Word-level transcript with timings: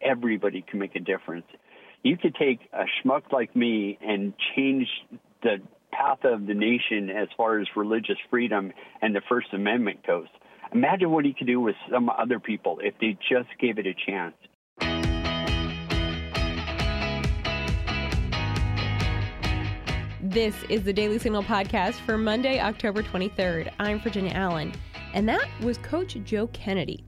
everybody 0.00 0.62
can 0.68 0.78
make 0.78 0.96
a 0.96 1.00
difference. 1.00 1.46
You 2.02 2.16
could 2.16 2.34
take 2.34 2.60
a 2.72 2.84
schmuck 2.84 3.32
like 3.32 3.54
me 3.54 3.98
and 4.00 4.32
change 4.54 4.86
the 5.42 5.56
path 5.92 6.24
of 6.24 6.46
the 6.46 6.54
nation 6.54 7.10
as 7.10 7.28
far 7.36 7.58
as 7.58 7.66
religious 7.76 8.16
freedom 8.30 8.72
and 9.02 9.14
the 9.14 9.20
First 9.28 9.48
Amendment 9.52 10.06
goes. 10.06 10.28
Imagine 10.72 11.10
what 11.10 11.24
he 11.24 11.34
could 11.34 11.46
do 11.46 11.60
with 11.60 11.74
some 11.90 12.08
other 12.08 12.38
people 12.38 12.78
if 12.82 12.94
they 13.00 13.18
just 13.28 13.48
gave 13.60 13.78
it 13.78 13.86
a 13.86 13.94
chance. 14.06 14.34
This 20.22 20.54
is 20.68 20.84
the 20.84 20.92
Daily 20.92 21.18
Signal 21.18 21.42
podcast 21.42 21.94
for 21.94 22.16
Monday, 22.16 22.60
October 22.60 23.02
23rd. 23.02 23.72
I'm 23.80 23.98
Virginia 23.98 24.32
Allen, 24.32 24.72
and 25.12 25.28
that 25.28 25.48
was 25.60 25.76
Coach 25.78 26.16
Joe 26.22 26.46
Kennedy. 26.48 27.04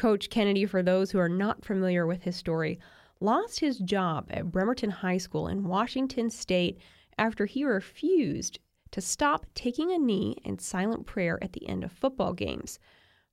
Coach 0.00 0.30
Kennedy, 0.30 0.64
for 0.64 0.82
those 0.82 1.10
who 1.10 1.18
are 1.18 1.28
not 1.28 1.62
familiar 1.62 2.06
with 2.06 2.22
his 2.22 2.34
story, 2.34 2.80
lost 3.20 3.60
his 3.60 3.76
job 3.76 4.28
at 4.30 4.50
Bremerton 4.50 4.88
High 4.88 5.18
School 5.18 5.46
in 5.46 5.64
Washington 5.64 6.30
State 6.30 6.78
after 7.18 7.44
he 7.44 7.66
refused 7.66 8.60
to 8.92 9.02
stop 9.02 9.44
taking 9.54 9.92
a 9.92 9.98
knee 9.98 10.38
and 10.42 10.58
silent 10.58 11.04
prayer 11.04 11.38
at 11.44 11.52
the 11.52 11.68
end 11.68 11.84
of 11.84 11.92
football 11.92 12.32
games. 12.32 12.78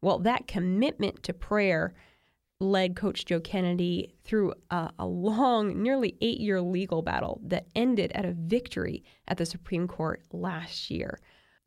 Well, 0.01 0.19
that 0.19 0.45
commitment 0.45 1.23
to 1.23 1.33
prayer 1.33 1.93
led 2.59 2.97
Coach 2.97 3.23
Joe 3.23 3.39
Kennedy 3.39 4.13
through 4.25 4.53
a, 4.69 4.89
a 4.99 5.05
long, 5.07 5.81
nearly 5.81 6.17
eight 6.19 6.41
year 6.41 6.59
legal 6.59 7.01
battle 7.01 7.39
that 7.45 7.67
ended 7.77 8.11
at 8.11 8.25
a 8.25 8.33
victory 8.33 9.05
at 9.29 9.37
the 9.37 9.45
Supreme 9.45 9.87
Court 9.87 10.21
last 10.33 10.91
year. 10.91 11.17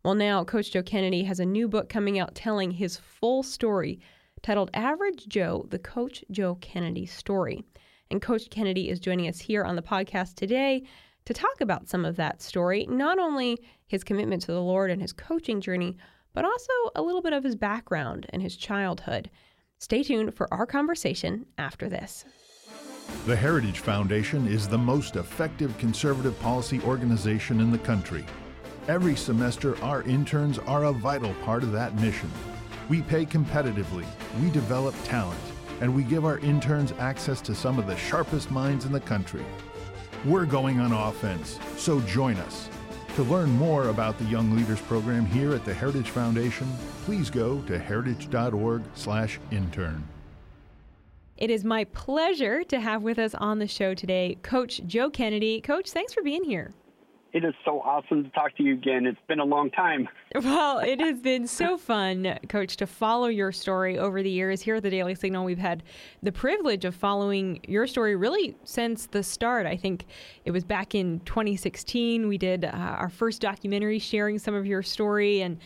Well, 0.05 0.14
now 0.14 0.45
Coach 0.45 0.73
Joe 0.73 0.83
Kennedy 0.83 1.23
has 1.23 1.41
a 1.41 1.47
new 1.47 1.69
book 1.69 1.89
coming 1.89 2.19
out 2.19 2.34
telling 2.34 2.73
his 2.73 2.98
full 2.98 3.42
story 3.42 3.98
titled 4.43 4.71
Average 4.75 5.27
Joe 5.29 5.67
The 5.69 5.79
Coach 5.79 6.25
Joe 6.30 6.57
Kennedy 6.57 7.07
Story. 7.07 7.65
And 8.11 8.23
Coach 8.23 8.51
Kennedy 8.51 8.89
is 8.89 9.01
joining 9.01 9.29
us 9.29 9.39
here 9.39 9.65
on 9.65 9.77
the 9.77 9.83
podcast 9.83 10.35
today 10.35 10.83
to 11.27 11.34
talk 11.34 11.61
about 11.61 11.89
some 11.89 12.05
of 12.05 12.17
that 12.17 12.42
story, 12.42 12.87
not 12.89 13.19
only 13.19 13.59
his 13.87 14.03
commitment 14.03 14.42
to 14.42 14.53
the 14.53 14.62
Lord 14.62 14.91
and 14.91 15.01
his 15.01 15.12
coaching 15.12 15.61
journey, 15.61 15.97
but 16.33 16.45
also 16.45 16.73
a 16.95 17.03
little 17.03 17.23
bit 17.23 17.33
of 17.33 17.45
his 17.45 17.56
background 17.56 18.27
and 18.31 18.42
his 18.42 18.56
childhood. 18.56 19.31
Stay 19.79 20.03
tuned 20.03 20.34
for 20.34 20.53
our 20.53 20.67
conversation 20.67 21.47
after 21.59 21.89
this. 21.89 22.25
The 23.27 23.36
Heritage 23.36 23.81
Foundation 23.81 24.47
is 24.47 24.69
the 24.69 24.79
most 24.79 25.17
effective 25.17 25.77
conservative 25.79 26.39
policy 26.41 26.81
organization 26.83 27.61
in 27.61 27.70
the 27.70 27.79
country. 27.79 28.25
Every 28.89 29.17
semester, 29.17 29.83
our 29.84 30.03
interns 30.03 30.59
are 30.59 30.84
a 30.84 30.92
vital 30.92 31.34
part 31.45 31.62
of 31.62 31.73
that 31.73 31.95
mission. 32.01 32.31
We 32.89 33.03
pay 33.03 33.27
competitively, 33.27 34.06
we 34.41 34.50
develop 34.50 34.95
talent, 35.05 35.39
and 35.81 35.95
we 35.95 36.03
give 36.03 36.25
our 36.25 36.39
interns 36.39 36.92
access 36.98 37.41
to 37.42 37.55
some 37.55 37.78
of 37.78 37.86
the 37.86 37.97
sharpest 37.97 38.50
minds 38.50 38.84
in 38.84 38.91
the 38.92 38.98
country. 39.00 39.45
We're 40.25 40.47
going 40.47 40.81
on 40.81 40.92
offense, 40.92 41.61
so 41.77 42.01
join 42.01 42.34
us. 42.36 42.69
To 43.17 43.23
learn 43.25 43.51
more 43.51 43.89
about 43.89 44.17
the 44.19 44.25
Young 44.25 44.56
Leaders 44.56 44.81
Program 44.81 45.27
here 45.27 45.53
at 45.55 45.64
the 45.64 45.75
Heritage 45.75 46.11
Foundation, 46.11 46.69
please 47.05 47.31
go 47.31 47.61
to 47.62 47.78
heritage.org/intern. 47.78 50.05
It 51.36 51.51
is 51.51 51.64
my 51.64 51.84
pleasure 51.84 52.64
to 52.64 52.81
have 52.81 53.03
with 53.03 53.19
us 53.19 53.34
on 53.34 53.58
the 53.58 53.67
show 53.67 53.95
today 53.95 54.36
Coach 54.42 54.83
Joe 54.86 55.08
Kennedy. 55.08 55.62
Coach, 55.62 55.91
thanks 55.91 56.12
for 56.12 56.23
being 56.23 56.45
here. 56.45 56.75
It 57.33 57.45
is 57.45 57.55
so 57.64 57.81
awesome 57.83 58.25
to 58.25 58.31
talk 58.31 58.56
to 58.56 58.62
you 58.62 58.75
again. 58.75 59.06
It's 59.06 59.20
been 59.28 59.39
a 59.39 59.45
long 59.45 59.70
time. 59.70 60.09
Well, 60.34 60.78
it 60.78 61.00
has 61.00 61.20
been 61.20 61.47
so 61.47 61.77
fun, 61.77 62.39
Coach, 62.48 62.77
to 62.78 62.86
follow 62.86 63.28
your 63.28 63.53
story 63.53 63.98
over 63.98 64.23
the 64.23 64.31
years. 64.31 64.62
Here 64.62 64.77
at 64.77 64.83
the 64.83 64.91
Daily 64.91 65.14
Signal, 65.14 65.45
we've 65.45 65.58
had 65.58 65.84
the 66.23 66.33
privilege 66.33 66.84
of 66.84 66.95
following 66.95 67.61
your 67.69 67.86
story 67.86 68.17
really 68.17 68.56
since 68.64 69.06
the 69.06 69.23
start. 69.23 69.67
I 69.67 69.77
think 69.77 70.06
it 70.45 70.51
was 70.51 70.64
back 70.64 70.95
in 70.95 71.20
2016. 71.20 72.27
We 72.27 72.39
did 72.39 72.64
uh, 72.64 72.70
our 72.73 73.08
first 73.08 73.41
documentary 73.41 74.01
sharing 74.01 74.39
some 74.39 74.55
of 74.55 74.67
your 74.67 74.83
story 74.83 75.42
and 75.42 75.58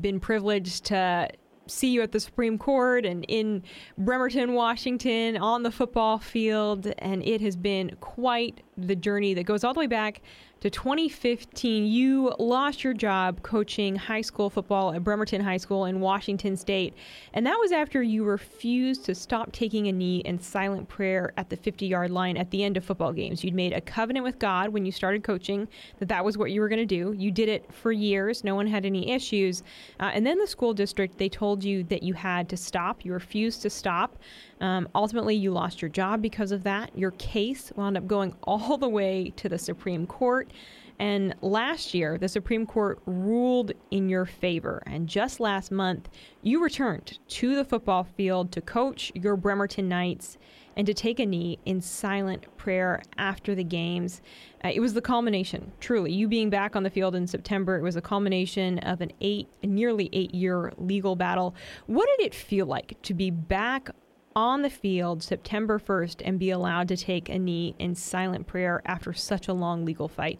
been 0.00 0.18
privileged 0.18 0.84
to 0.86 1.28
see 1.66 1.88
you 1.88 2.02
at 2.02 2.12
the 2.12 2.20
Supreme 2.20 2.58
Court 2.58 3.06
and 3.06 3.24
in 3.28 3.62
Bremerton, 3.98 4.54
Washington, 4.54 5.36
on 5.36 5.62
the 5.62 5.70
football 5.70 6.18
field. 6.18 6.92
And 6.98 7.22
it 7.26 7.40
has 7.40 7.56
been 7.56 7.96
quite 8.00 8.62
the 8.76 8.96
journey 8.96 9.34
that 9.34 9.44
goes 9.44 9.64
all 9.64 9.74
the 9.74 9.80
way 9.80 9.86
back 9.86 10.20
to 10.64 10.70
2015, 10.70 11.84
you 11.84 12.32
lost 12.38 12.84
your 12.84 12.94
job 12.94 13.42
coaching 13.42 13.94
high 13.94 14.22
school 14.22 14.48
football 14.48 14.94
at 14.94 15.04
Bremerton 15.04 15.42
High 15.42 15.58
School 15.58 15.84
in 15.84 16.00
Washington 16.00 16.56
State. 16.56 16.94
And 17.34 17.44
that 17.44 17.58
was 17.60 17.70
after 17.70 18.02
you 18.02 18.24
refused 18.24 19.04
to 19.04 19.14
stop 19.14 19.52
taking 19.52 19.88
a 19.88 19.92
knee 19.92 20.20
in 20.20 20.38
silent 20.38 20.88
prayer 20.88 21.34
at 21.36 21.50
the 21.50 21.56
50 21.58 21.86
yard 21.86 22.10
line 22.10 22.38
at 22.38 22.50
the 22.50 22.64
end 22.64 22.78
of 22.78 22.84
football 22.84 23.12
games. 23.12 23.44
You'd 23.44 23.52
made 23.52 23.74
a 23.74 23.80
covenant 23.82 24.24
with 24.24 24.38
God 24.38 24.70
when 24.70 24.86
you 24.86 24.92
started 24.92 25.22
coaching 25.22 25.68
that 25.98 26.08
that 26.08 26.24
was 26.24 26.38
what 26.38 26.50
you 26.50 26.62
were 26.62 26.70
going 26.70 26.78
to 26.78 26.86
do. 26.86 27.12
You 27.12 27.30
did 27.30 27.50
it 27.50 27.70
for 27.70 27.92
years, 27.92 28.42
no 28.42 28.54
one 28.54 28.66
had 28.66 28.86
any 28.86 29.10
issues. 29.10 29.62
Uh, 30.00 30.12
and 30.14 30.26
then 30.26 30.38
the 30.38 30.46
school 30.46 30.72
district, 30.72 31.18
they 31.18 31.28
told 31.28 31.62
you 31.62 31.84
that 31.84 32.02
you 32.02 32.14
had 32.14 32.48
to 32.48 32.56
stop. 32.56 33.04
You 33.04 33.12
refused 33.12 33.60
to 33.62 33.68
stop. 33.68 34.16
Um, 34.60 34.88
ultimately, 34.94 35.34
you 35.34 35.50
lost 35.50 35.82
your 35.82 35.88
job 35.88 36.22
because 36.22 36.52
of 36.52 36.62
that. 36.64 36.96
Your 36.96 37.12
case 37.12 37.72
wound 37.76 37.96
up 37.96 38.06
going 38.06 38.34
all 38.44 38.78
the 38.78 38.88
way 38.88 39.32
to 39.36 39.48
the 39.48 39.58
Supreme 39.58 40.06
Court. 40.06 40.50
And 40.98 41.34
last 41.40 41.92
year, 41.92 42.18
the 42.18 42.28
Supreme 42.28 42.66
Court 42.66 43.00
ruled 43.06 43.72
in 43.90 44.08
your 44.08 44.26
favor. 44.26 44.82
And 44.86 45.08
just 45.08 45.40
last 45.40 45.72
month, 45.72 46.08
you 46.42 46.62
returned 46.62 47.18
to 47.28 47.56
the 47.56 47.64
football 47.64 48.04
field 48.04 48.52
to 48.52 48.60
coach 48.60 49.10
your 49.14 49.36
Bremerton 49.36 49.88
Knights 49.88 50.38
and 50.76 50.86
to 50.86 50.94
take 50.94 51.20
a 51.20 51.26
knee 51.26 51.58
in 51.64 51.80
silent 51.80 52.46
prayer 52.56 53.02
after 53.16 53.54
the 53.54 53.64
games. 53.64 54.22
Uh, 54.64 54.70
it 54.74 54.80
was 54.80 54.94
the 54.94 55.00
culmination, 55.00 55.72
truly. 55.80 56.12
You 56.12 56.28
being 56.28 56.50
back 56.50 56.76
on 56.76 56.82
the 56.82 56.90
field 56.90 57.14
in 57.14 57.26
September, 57.26 57.76
it 57.76 57.82
was 57.82 57.96
a 57.96 58.00
culmination 58.00 58.78
of 58.80 59.00
an 59.00 59.12
eight, 59.20 59.48
nearly 59.62 60.08
eight 60.12 60.34
year 60.34 60.72
legal 60.76 61.16
battle. 61.16 61.54
What 61.86 62.08
did 62.16 62.26
it 62.26 62.34
feel 62.34 62.66
like 62.66 63.00
to 63.02 63.14
be 63.14 63.30
back 63.30 63.90
on 64.36 64.62
the 64.62 64.70
field 64.70 65.22
September 65.22 65.78
1st 65.78 66.22
and 66.24 66.38
be 66.38 66.50
allowed 66.50 66.88
to 66.88 66.96
take 66.96 67.28
a 67.28 67.38
knee 67.38 67.74
in 67.78 67.94
silent 67.94 68.46
prayer 68.46 68.82
after 68.84 69.12
such 69.12 69.48
a 69.48 69.52
long 69.52 69.84
legal 69.84 70.08
fight? 70.08 70.38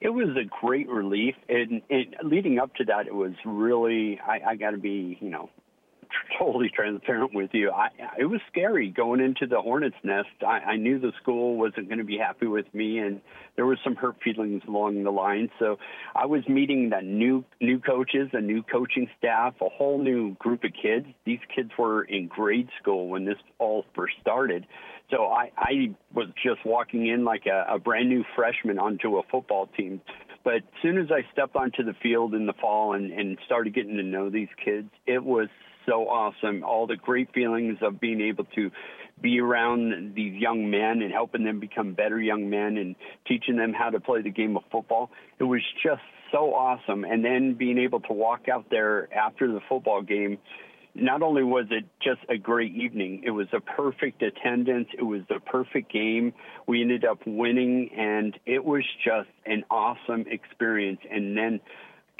It 0.00 0.10
was 0.10 0.28
a 0.36 0.44
great 0.60 0.88
relief, 0.88 1.34
and, 1.48 1.82
and 1.90 2.14
leading 2.22 2.58
up 2.58 2.74
to 2.76 2.84
that, 2.84 3.06
it 3.06 3.14
was 3.14 3.32
really 3.44 4.20
I, 4.20 4.50
I 4.50 4.56
got 4.56 4.70
to 4.70 4.78
be 4.78 5.18
you 5.20 5.30
know 5.30 5.50
totally 6.38 6.70
transparent 6.74 7.34
with 7.34 7.50
you. 7.52 7.70
I, 7.70 7.88
it 8.18 8.24
was 8.24 8.40
scary 8.50 8.90
going 8.90 9.20
into 9.20 9.46
the 9.46 9.60
hornet's 9.60 9.96
nest. 10.02 10.28
I, 10.46 10.58
I 10.60 10.76
knew 10.76 10.98
the 10.98 11.12
school 11.20 11.56
wasn't 11.56 11.88
going 11.88 11.98
to 11.98 12.04
be 12.04 12.18
happy 12.18 12.46
with 12.46 12.72
me, 12.74 12.98
and 12.98 13.20
there 13.56 13.66
was 13.66 13.78
some 13.82 13.96
hurt 13.96 14.16
feelings 14.22 14.62
along 14.66 15.02
the 15.04 15.10
line. 15.10 15.50
So 15.58 15.78
I 16.14 16.26
was 16.26 16.46
meeting 16.48 16.90
the 16.90 17.00
new 17.02 17.44
new 17.60 17.78
coaches, 17.80 18.28
a 18.32 18.40
new 18.40 18.62
coaching 18.62 19.08
staff, 19.18 19.54
a 19.60 19.68
whole 19.68 20.02
new 20.02 20.34
group 20.36 20.64
of 20.64 20.72
kids. 20.80 21.06
These 21.24 21.40
kids 21.54 21.70
were 21.78 22.02
in 22.04 22.28
grade 22.28 22.68
school 22.80 23.08
when 23.08 23.24
this 23.24 23.38
all 23.58 23.84
first 23.94 24.14
started. 24.20 24.66
So 25.10 25.26
I, 25.26 25.50
I 25.56 25.94
was 26.12 26.28
just 26.42 26.64
walking 26.66 27.06
in 27.06 27.24
like 27.24 27.46
a, 27.46 27.74
a 27.74 27.78
brand 27.78 28.10
new 28.10 28.24
freshman 28.36 28.78
onto 28.78 29.16
a 29.16 29.22
football 29.30 29.68
team. 29.76 30.02
But 30.44 30.56
as 30.56 30.62
soon 30.82 30.98
as 30.98 31.10
I 31.10 31.30
stepped 31.32 31.56
onto 31.56 31.82
the 31.82 31.94
field 32.02 32.34
in 32.34 32.46
the 32.46 32.52
fall 32.52 32.94
and, 32.94 33.12
and 33.12 33.38
started 33.44 33.74
getting 33.74 33.96
to 33.96 34.02
know 34.02 34.30
these 34.30 34.48
kids, 34.62 34.88
it 35.06 35.22
was 35.24 35.48
so 35.86 36.08
awesome. 36.08 36.64
All 36.64 36.86
the 36.86 36.96
great 36.96 37.32
feelings 37.32 37.78
of 37.82 38.00
being 38.00 38.20
able 38.20 38.44
to 38.54 38.70
be 39.20 39.40
around 39.40 40.14
these 40.14 40.34
young 40.34 40.70
men 40.70 41.02
and 41.02 41.12
helping 41.12 41.44
them 41.44 41.60
become 41.60 41.94
better 41.94 42.20
young 42.20 42.48
men 42.48 42.76
and 42.76 42.94
teaching 43.26 43.56
them 43.56 43.72
how 43.72 43.90
to 43.90 44.00
play 44.00 44.22
the 44.22 44.30
game 44.30 44.56
of 44.56 44.62
football. 44.70 45.10
It 45.38 45.44
was 45.44 45.62
just 45.82 46.02
so 46.30 46.54
awesome. 46.54 47.04
And 47.04 47.24
then 47.24 47.54
being 47.54 47.78
able 47.78 48.00
to 48.00 48.12
walk 48.12 48.48
out 48.48 48.66
there 48.70 49.12
after 49.12 49.50
the 49.52 49.60
football 49.68 50.02
game 50.02 50.38
not 50.94 51.22
only 51.22 51.44
was 51.44 51.66
it 51.70 51.84
just 52.02 52.20
a 52.28 52.36
great 52.36 52.74
evening, 52.74 53.22
it 53.24 53.30
was 53.30 53.46
a 53.52 53.60
perfect 53.60 54.22
attendance. 54.22 54.88
It 54.96 55.02
was 55.02 55.20
the 55.28 55.38
perfect 55.40 55.92
game. 55.92 56.32
We 56.66 56.82
ended 56.82 57.04
up 57.04 57.18
winning, 57.26 57.90
and 57.96 58.36
it 58.46 58.64
was 58.64 58.84
just 59.04 59.28
an 59.46 59.64
awesome 59.70 60.24
experience. 60.28 61.00
And 61.10 61.36
then, 61.36 61.60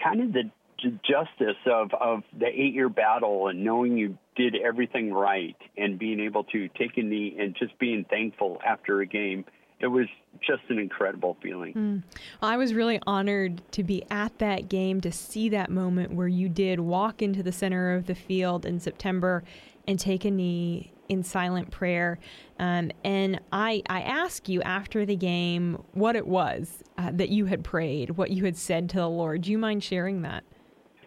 kind 0.03 0.21
of 0.21 0.33
the 0.33 0.51
justice 0.83 1.57
of, 1.67 1.93
of 1.95 2.23
the 2.39 2.47
eight 2.47 2.75
year 2.75 2.89
battle 2.89 3.49
and 3.49 3.65
knowing 3.65 3.97
you 3.97 4.17
did 4.37 4.57
everything 4.57 5.13
right 5.13 5.57
and 5.77 5.99
being 5.99 6.21
able 6.21 6.45
to 6.45 6.69
take 6.69 6.97
a 6.97 7.03
knee 7.03 7.37
and 7.39 7.57
just 7.59 7.79
being 7.79 8.05
thankful 8.09 8.59
after 8.65 9.01
a 9.01 9.07
game 9.07 9.45
it 9.81 9.87
was 9.87 10.07
just 10.41 10.63
an 10.71 10.79
incredible 10.79 11.37
feeling. 11.43 11.73
Mm. 11.75 12.03
Well, 12.41 12.51
I 12.51 12.57
was 12.57 12.75
really 12.75 13.01
honored 13.07 13.63
to 13.73 13.85
be 13.85 14.05
at 14.11 14.37
that 14.39 14.69
game 14.69 15.01
to 15.03 15.13
see 15.13 15.49
that 15.51 15.71
moment 15.71 16.13
where 16.13 16.29
you 16.29 16.49
did 16.49 16.81
walk 16.81 17.23
into 17.23 17.43
the 17.43 17.53
center 17.53 17.95
of 17.95 18.07
the 18.07 18.15
field 18.15 18.67
in 18.67 18.81
September 18.81 19.45
and 19.87 19.99
take 19.99 20.25
a 20.25 20.31
knee 20.31 20.93
in 21.09 21.23
silent 21.23 21.71
prayer. 21.71 22.19
Um, 22.59 22.91
and 23.05 23.41
I, 23.53 23.83
I 23.89 24.03
ask 24.03 24.49
you 24.49 24.61
after 24.63 25.07
the 25.07 25.17
game 25.17 25.83
what 25.93 26.17
it 26.17 26.27
was 26.27 26.83
uh, 26.99 27.11
that 27.15 27.31
you 27.31 27.47
had 27.47 27.65
prayed, 27.65 28.11
what 28.11 28.31
you 28.31 28.45
had 28.45 28.57
said 28.57 28.91
to 28.91 28.97
the 28.97 29.09
Lord. 29.09 29.43
Do 29.43 29.51
you 29.51 29.59
mind 29.59 29.83
sharing 29.85 30.23
that? 30.23 30.45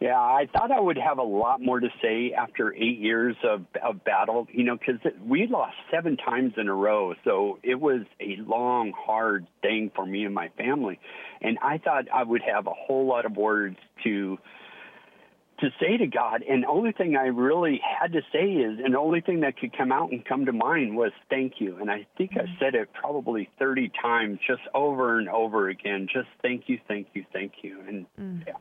Yeah, 0.02 0.20
I 0.20 0.48
thought 0.52 0.72
I 0.72 0.80
would 0.80 0.98
have 0.98 1.20
a 1.20 1.24
lot 1.24 1.62
more 1.62 1.80
to 1.80 1.90
say 2.02 2.34
after 2.34 2.74
eight 2.74 2.98
years 2.98 3.36
of, 3.44 3.66
of 3.84 4.04
battle, 4.04 4.48
you 4.52 4.64
know, 4.64 4.76
because 4.76 5.00
we 5.24 5.46
lost 5.46 5.76
seven 5.92 6.18
times 6.18 6.54
in 6.58 6.68
a 6.68 6.74
row. 6.74 7.14
So 7.24 7.60
it 7.62 7.80
was 7.80 8.02
a 8.20 8.38
long, 8.42 8.94
hard 8.98 9.46
thing 9.62 9.92
for 9.96 10.04
me 10.04 10.26
and 10.26 10.34
my 10.34 10.50
family. 10.58 11.00
And 11.40 11.60
I 11.62 11.78
thought 11.78 12.06
I 12.12 12.24
would 12.24 12.42
have 12.42 12.66
a 12.66 12.74
whole 12.74 13.06
lot 13.06 13.28
of 13.28 13.38
words 13.38 13.78
to 14.04 14.40
to 15.60 15.70
say 15.80 15.98
to 15.98 16.08
God. 16.08 16.44
And 16.50 16.64
the 16.64 16.68
only 16.68 16.94
thing 16.94 17.16
I 17.16 17.28
really 17.28 17.80
had 17.84 18.14
to 18.14 18.22
say 18.34 18.54
is, 18.54 18.80
and 18.84 18.96
the 18.96 18.98
only 18.98 19.22
thing 19.22 19.42
that 19.42 19.60
could 19.60 19.78
come 19.78 19.92
out 19.92 20.12
and 20.12 20.26
come 20.26 20.48
to 20.48 20.52
mind 20.52 20.98
was 20.98 21.12
thank 21.30 21.62
you. 21.62 21.78
And 21.78 21.92
I 21.92 22.08
think 22.18 22.32
I 22.36 22.46
said 22.60 22.74
it 22.74 22.90
probably 22.94 23.48
30 23.60 23.92
times, 24.02 24.40
just 24.48 24.64
over 24.74 25.20
and 25.20 25.30
over 25.30 25.70
again. 25.70 26.08
Just 26.12 26.30
thank 26.42 26.64
you, 26.66 26.80
thank 26.88 27.10
you, 27.14 27.24
thank 27.32 27.54
you. 27.62 27.80
And 27.88 28.06
mm. 28.20 28.48
yeah. 28.48 28.54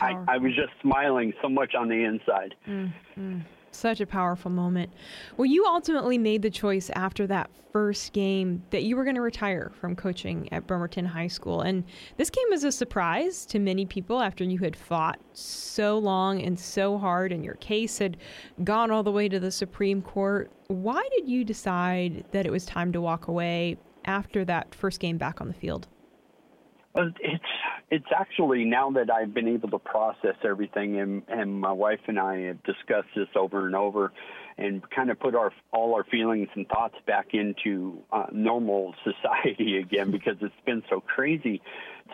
I, 0.00 0.34
I, 0.34 0.38
was 0.38 0.54
just 0.54 0.72
smiling 0.82 1.32
so 1.42 1.48
much 1.48 1.74
on 1.74 1.88
the 1.88 2.04
inside. 2.04 2.54
Mm-hmm. 2.66 3.40
Such 3.70 4.00
a 4.00 4.06
powerful 4.06 4.50
moment. 4.50 4.92
Well, 5.36 5.46
you 5.46 5.64
ultimately 5.66 6.18
made 6.18 6.42
the 6.42 6.50
choice 6.50 6.90
after 6.94 7.26
that 7.26 7.50
first 7.72 8.12
game 8.12 8.62
that 8.70 8.82
you 8.82 8.96
were 8.96 9.04
going 9.04 9.16
to 9.16 9.20
retire 9.22 9.70
from 9.78 9.94
coaching 9.94 10.50
at 10.52 10.66
Bremerton 10.66 11.04
High 11.04 11.26
School. 11.28 11.60
And 11.60 11.84
this 12.16 12.30
came 12.30 12.52
as 12.52 12.64
a 12.64 12.72
surprise 12.72 13.44
to 13.46 13.58
many 13.58 13.84
people 13.84 14.20
after 14.20 14.42
you 14.42 14.58
had 14.58 14.74
fought 14.74 15.20
so 15.32 15.98
long 15.98 16.40
and 16.42 16.58
so 16.58 16.98
hard, 16.98 17.30
and 17.30 17.44
your 17.44 17.54
case 17.54 17.98
had 17.98 18.16
gone 18.64 18.90
all 18.90 19.02
the 19.02 19.12
way 19.12 19.28
to 19.28 19.38
the 19.38 19.50
Supreme 19.50 20.02
Court. 20.02 20.50
Why 20.68 21.06
did 21.16 21.28
you 21.28 21.44
decide 21.44 22.24
that 22.32 22.46
it 22.46 22.50
was 22.50 22.64
time 22.64 22.92
to 22.92 23.00
walk 23.00 23.28
away 23.28 23.76
after 24.06 24.44
that 24.46 24.74
first 24.74 24.98
game 24.98 25.18
back 25.18 25.40
on 25.40 25.48
the 25.48 25.54
field? 25.54 25.86
Well, 26.98 27.12
it's 27.20 27.44
it's 27.90 28.12
actually 28.14 28.64
now 28.64 28.90
that 28.90 29.08
I've 29.08 29.32
been 29.32 29.46
able 29.46 29.70
to 29.70 29.78
process 29.78 30.34
everything, 30.42 30.98
and 30.98 31.22
and 31.28 31.60
my 31.60 31.70
wife 31.70 32.00
and 32.08 32.18
I 32.18 32.40
have 32.42 32.62
discussed 32.64 33.08
this 33.14 33.28
over 33.36 33.66
and 33.66 33.76
over, 33.76 34.12
and 34.56 34.82
kind 34.90 35.10
of 35.10 35.20
put 35.20 35.36
our 35.36 35.52
all 35.72 35.94
our 35.94 36.02
feelings 36.04 36.48
and 36.54 36.66
thoughts 36.68 36.96
back 37.06 37.28
into 37.34 38.02
uh, 38.12 38.26
normal 38.32 38.94
society 39.04 39.78
again 39.78 40.10
because 40.10 40.36
it's 40.40 40.52
been 40.66 40.82
so 40.90 41.00
crazy. 41.00 41.62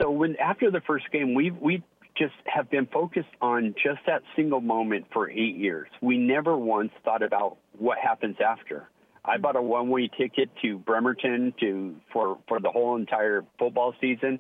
So 0.01 0.11
when 0.11 0.37
after 0.37 0.71
the 0.71 0.83
first 0.83 1.11
game, 1.11 1.33
we 1.33 1.51
we 1.51 1.83
just 2.15 2.35
have 2.45 2.71
been 2.71 2.87
focused 2.87 3.35
on 3.41 3.75
just 3.83 4.01
that 4.07 4.23
single 4.37 4.61
moment 4.61 5.07
for 5.15 5.31
eight 5.31 5.57
years. 5.57 5.89
We 6.03 6.19
never 6.19 6.59
once 6.59 6.93
thought 7.05 7.23
about 7.23 7.57
what 7.79 7.99
happens 7.99 8.37
after. 8.39 8.89
I 9.25 9.39
bought 9.39 9.57
a 9.57 9.63
one-way 9.63 10.11
ticket 10.19 10.51
to 10.63 10.79
Bremerton 10.79 11.55
to 11.61 11.97
for 12.13 12.39
for 12.47 12.61
the 12.61 12.71
whole 12.71 12.97
entire 12.97 13.45
football 13.59 13.95
season, 13.99 14.39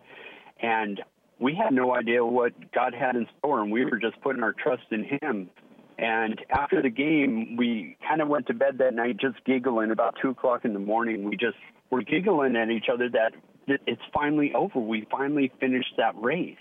and 0.64 1.00
we 1.38 1.54
had 1.54 1.74
no 1.74 1.94
idea 1.94 2.24
what 2.24 2.52
God 2.72 2.94
had 2.94 3.16
in 3.16 3.26
store, 3.38 3.60
and 3.60 3.70
we 3.70 3.84
were 3.84 3.98
just 3.98 4.20
putting 4.22 4.42
our 4.42 4.54
trust 4.54 4.84
in 4.90 5.04
Him. 5.04 5.50
And 5.98 6.40
after 6.50 6.82
the 6.82 6.90
game, 6.90 7.56
we 7.56 7.96
kind 8.08 8.20
of 8.20 8.28
went 8.28 8.46
to 8.46 8.54
bed 8.54 8.78
that 8.78 8.94
night 8.94 9.18
just 9.20 9.44
giggling. 9.44 9.90
About 9.90 10.14
two 10.20 10.30
o'clock 10.30 10.64
in 10.64 10.72
the 10.72 10.78
morning, 10.80 11.28
we 11.28 11.36
just 11.36 11.56
were 11.90 12.02
giggling 12.02 12.56
at 12.56 12.70
each 12.70 12.86
other 12.92 13.08
that 13.10 13.32
it's 13.86 14.02
finally 14.12 14.52
over. 14.54 14.80
We 14.80 15.06
finally 15.10 15.52
finished 15.60 15.94
that 15.98 16.14
race. 16.20 16.56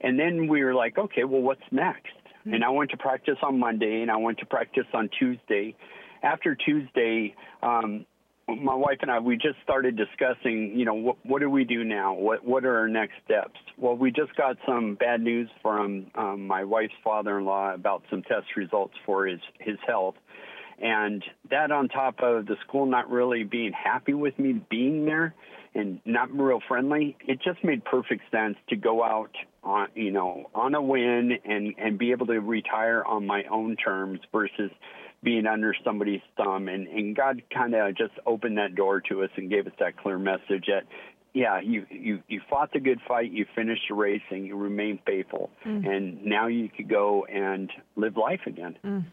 And 0.00 0.18
then 0.18 0.48
we 0.48 0.62
were 0.62 0.74
like, 0.74 0.98
okay, 0.98 1.24
well, 1.24 1.40
what's 1.40 1.62
next? 1.70 2.12
Mm-hmm. 2.40 2.54
And 2.54 2.64
I 2.64 2.68
went 2.68 2.90
to 2.90 2.96
practice 2.96 3.38
on 3.42 3.58
Monday, 3.58 4.02
and 4.02 4.10
I 4.10 4.16
went 4.16 4.38
to 4.38 4.46
practice 4.46 4.86
on 4.92 5.08
Tuesday. 5.18 5.74
After 6.22 6.54
Tuesday, 6.54 7.34
um, 7.62 8.06
my 8.48 8.74
wife 8.74 8.98
and 9.00 9.10
I, 9.10 9.18
we 9.20 9.36
just 9.36 9.56
started 9.62 9.96
discussing, 9.96 10.72
you 10.76 10.84
know, 10.84 10.94
what, 10.94 11.16
what 11.24 11.40
do 11.40 11.48
we 11.48 11.64
do 11.64 11.82
now? 11.84 12.14
What, 12.14 12.44
what 12.44 12.64
are 12.64 12.76
our 12.76 12.88
next 12.88 13.14
steps? 13.24 13.58
Well, 13.78 13.96
we 13.96 14.10
just 14.10 14.34
got 14.36 14.56
some 14.66 14.96
bad 14.96 15.20
news 15.20 15.48
from 15.62 16.06
um, 16.14 16.46
my 16.46 16.64
wife's 16.64 16.94
father-in-law 17.02 17.74
about 17.74 18.02
some 18.10 18.22
test 18.22 18.46
results 18.56 18.94
for 19.06 19.26
his, 19.26 19.40
his 19.58 19.76
health. 19.86 20.14
And 20.78 21.24
that 21.50 21.70
on 21.70 21.88
top 21.88 22.16
of 22.20 22.46
the 22.46 22.56
school 22.66 22.84
not 22.86 23.08
really 23.08 23.44
being 23.44 23.72
happy 23.72 24.12
with 24.12 24.38
me 24.38 24.60
being 24.70 25.06
there 25.06 25.34
and 25.74 26.00
not 26.04 26.30
real 26.32 26.60
friendly, 26.68 27.16
it 27.26 27.40
just 27.42 27.64
made 27.64 27.84
perfect 27.84 28.22
sense 28.30 28.56
to 28.68 28.76
go 28.76 29.02
out 29.02 29.30
on, 29.62 29.88
you 29.94 30.10
know, 30.10 30.50
on 30.54 30.74
a 30.74 30.82
win 30.82 31.38
and, 31.44 31.74
and 31.78 31.98
be 31.98 32.10
able 32.10 32.26
to 32.26 32.40
retire 32.40 33.02
on 33.04 33.26
my 33.26 33.44
own 33.50 33.76
terms 33.76 34.20
versus– 34.32 34.70
being 35.24 35.46
under 35.46 35.74
somebody's 35.82 36.20
thumb. 36.36 36.68
And, 36.68 36.86
and 36.86 37.16
God 37.16 37.42
kind 37.52 37.74
of 37.74 37.96
just 37.96 38.12
opened 38.26 38.58
that 38.58 38.74
door 38.74 39.00
to 39.08 39.22
us 39.24 39.30
and 39.36 39.50
gave 39.50 39.66
us 39.66 39.72
that 39.80 39.96
clear 39.96 40.18
message 40.18 40.66
that, 40.68 40.84
yeah, 41.32 41.60
you, 41.60 41.86
you, 41.90 42.22
you 42.28 42.40
fought 42.48 42.72
the 42.72 42.78
good 42.78 43.00
fight, 43.08 43.32
you 43.32 43.46
finished 43.56 43.82
the 43.88 43.94
race, 43.94 44.22
and 44.30 44.46
you 44.46 44.54
remained 44.56 45.00
faithful. 45.04 45.50
Mm. 45.64 45.88
And 45.88 46.24
now 46.24 46.46
you 46.46 46.68
could 46.68 46.88
go 46.88 47.24
and 47.24 47.72
live 47.96 48.16
life 48.16 48.42
again. 48.46 48.76
Mm. 48.84 49.04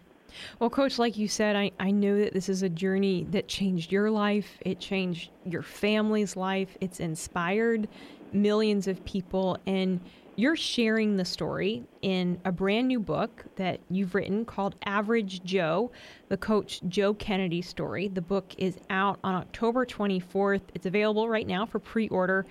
Well, 0.60 0.69
Coach, 0.69 1.00
like 1.00 1.18
you 1.18 1.28
said, 1.28 1.56
I, 1.56 1.72
I 1.80 1.92
know 1.92 2.19
that 2.19 2.34
this 2.34 2.48
is 2.48 2.62
a 2.62 2.69
journey 2.69 3.25
that 3.31 3.48
changed 3.48 3.92
your 3.92 4.12
life. 4.12 4.48
It 4.62 4.80
changed 4.80 5.31
your 5.46 5.63
family's 5.63 6.36
life. 6.36 6.78
It's 6.80 7.00
inspired 7.00 7.88
millions 8.33 8.88
of 8.88 9.04
people. 9.06 9.57
And 9.66 10.00
you're 10.36 10.56
sharing 10.56 11.18
the 11.18 11.25
story 11.25 11.83
in 12.01 12.39
a 12.45 12.51
brand 12.51 12.88
new 12.88 13.00
book 13.00 13.45
that 13.57 13.80
you've 13.89 14.16
written 14.16 14.45
called 14.45 14.75
Average 14.86 15.44
Joe, 15.44 15.92
the 16.30 16.38
Coach 16.38 16.81
Joe 16.88 17.13
Kennedy 17.13 17.62
story. 17.62 18.07
The 18.07 18.22
book 18.22 18.56
is 18.57 18.78
out 18.89 19.19
on 19.24 19.36
October 19.36 19.86
24th. 19.86 20.62
It's 20.74 20.86
available 20.86 21.28
right 21.30 21.45
now 21.45 21.66
for 21.66 21.80
pre 21.80 22.07
order. 22.10 22.45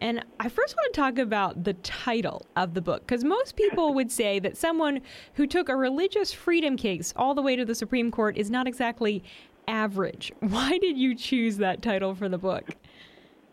And 0.00 0.24
I 0.38 0.48
first 0.48 0.74
want 0.76 0.92
to 0.94 1.00
talk 1.00 1.18
about 1.18 1.64
the 1.64 1.74
title 1.74 2.46
of 2.56 2.72
the 2.72 2.80
book, 2.80 3.06
because 3.06 3.22
most 3.22 3.54
people 3.54 3.92
would 3.94 4.10
say 4.10 4.38
that 4.38 4.56
someone 4.56 5.02
who 5.34 5.46
took 5.46 5.68
a 5.68 5.76
religious 5.76 6.32
freedom 6.32 6.76
case 6.76 7.12
all 7.16 7.34
the 7.34 7.42
way 7.42 7.54
to 7.54 7.66
the 7.66 7.74
Supreme 7.74 8.10
Court 8.10 8.38
is 8.38 8.50
not 8.50 8.66
exactly 8.66 9.22
average. 9.68 10.32
Why 10.40 10.78
did 10.78 10.96
you 10.96 11.14
choose 11.14 11.58
that 11.58 11.82
title 11.82 12.14
for 12.14 12.28
the 12.28 12.38
book? 12.38 12.76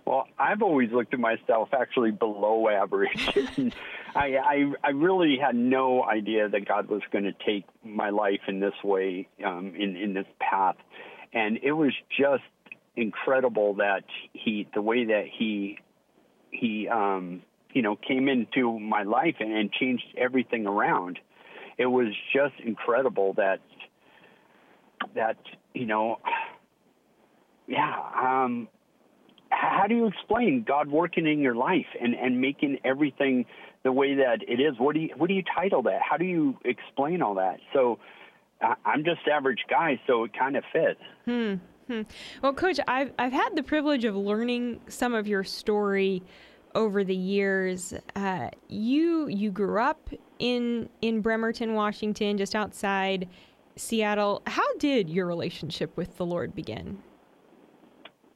Well, 0.07 0.25
I've 0.39 0.61
always 0.61 0.89
looked 0.93 1.13
at 1.13 1.19
myself 1.19 1.67
actually 1.73 2.11
below 2.11 2.69
average. 2.69 3.29
I, 4.15 4.37
I 4.37 4.71
I 4.81 4.89
really 4.91 5.37
had 5.37 5.53
no 5.53 6.01
idea 6.01 6.47
that 6.47 6.65
God 6.65 6.87
was 6.87 7.01
going 7.11 7.25
to 7.25 7.33
take 7.45 7.65
my 7.83 8.09
life 8.09 8.39
in 8.47 8.61
this 8.61 8.73
way, 8.85 9.27
um, 9.45 9.73
in 9.77 9.97
in 9.97 10.13
this 10.13 10.25
path, 10.39 10.77
and 11.33 11.59
it 11.61 11.73
was 11.73 11.91
just 12.17 12.43
incredible 12.95 13.73
that 13.75 14.05
he 14.31 14.65
the 14.73 14.81
way 14.81 15.03
that 15.03 15.25
he 15.37 15.77
he 16.51 16.87
um, 16.87 17.41
you 17.73 17.81
know 17.81 17.97
came 17.97 18.29
into 18.29 18.79
my 18.79 19.03
life 19.03 19.35
and, 19.41 19.51
and 19.51 19.73
changed 19.73 20.05
everything 20.17 20.65
around. 20.65 21.19
It 21.77 21.87
was 21.87 22.13
just 22.33 22.55
incredible 22.63 23.33
that 23.33 23.59
that 25.15 25.35
you 25.73 25.85
know 25.85 26.19
yeah 27.67 27.93
um 28.17 28.69
how 29.49 29.85
do 29.87 29.95
you 29.95 30.07
explain 30.07 30.63
God 30.67 30.89
working 30.89 31.27
in 31.27 31.39
your 31.39 31.55
life 31.55 31.85
and, 32.01 32.13
and 32.13 32.41
making 32.41 32.79
everything 32.83 33.45
the 33.83 33.91
way 33.91 34.15
that 34.15 34.39
it 34.47 34.59
is? 34.59 34.77
What 34.77 34.95
do 34.95 35.01
you 35.01 35.09
what 35.17 35.27
do 35.27 35.33
you 35.33 35.43
title 35.55 35.83
that? 35.83 36.01
How 36.01 36.17
do 36.17 36.25
you 36.25 36.57
explain 36.65 37.21
all 37.21 37.35
that? 37.35 37.59
So 37.73 37.99
I'm 38.85 39.03
just 39.03 39.27
average 39.31 39.61
guy, 39.69 39.99
so 40.07 40.23
it 40.23 40.31
kind 40.37 40.57
of 40.57 40.63
fits. 40.73 40.99
Hmm. 41.25 41.55
hmm. 41.87 42.01
Well, 42.41 42.53
Coach, 42.53 42.79
I've 42.87 43.11
I've 43.19 43.33
had 43.33 43.55
the 43.55 43.63
privilege 43.63 44.05
of 44.05 44.15
learning 44.15 44.81
some 44.87 45.13
of 45.13 45.27
your 45.27 45.43
story 45.43 46.23
over 46.75 47.03
the 47.03 47.15
years. 47.15 47.93
Uh, 48.15 48.49
you 48.67 49.27
you 49.27 49.51
grew 49.51 49.79
up 49.79 50.09
in 50.39 50.89
in 51.01 51.21
Bremerton, 51.21 51.73
Washington, 51.73 52.37
just 52.37 52.55
outside 52.55 53.27
Seattle. 53.75 54.41
How 54.47 54.75
did 54.77 55.09
your 55.09 55.25
relationship 55.25 55.95
with 55.95 56.17
the 56.17 56.25
Lord 56.25 56.55
begin? 56.55 57.01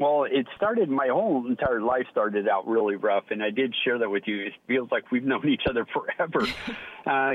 Well, 0.02 0.24
it 0.24 0.48
started, 0.56 0.90
my 0.90 1.10
whole 1.10 1.46
entire 1.48 1.80
life 1.80 2.08
started 2.10 2.50
out 2.50 2.68
really 2.68 2.96
rough, 2.96 3.26
and 3.30 3.44
I 3.44 3.52
did 3.52 3.76
share 3.84 4.00
that 4.00 4.10
with 4.10 4.24
you. 4.26 4.48
It 4.48 4.54
feels 4.66 4.90
like 4.90 5.12
we've 5.12 5.24
known 5.24 5.48
each 5.48 5.62
other 5.70 5.86
forever. 5.94 6.48
uh, 7.06 7.34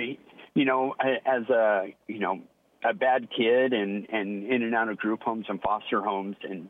you 0.55 0.65
know, 0.65 0.97
as 1.01 1.49
a, 1.49 1.95
you 2.09 2.19
know, 2.19 2.41
a 2.85 2.93
bad 2.93 3.29
kid 3.31 3.73
and, 3.73 4.09
and 4.11 4.49
in 4.53 4.65
and 4.65 4.75
out 4.75 4.89
of 4.89 4.97
group 4.97 5.23
homes 5.23 5.47
and 5.49 5.63
foster 5.63 6.03
homes. 6.03 6.35
And 6.43 6.69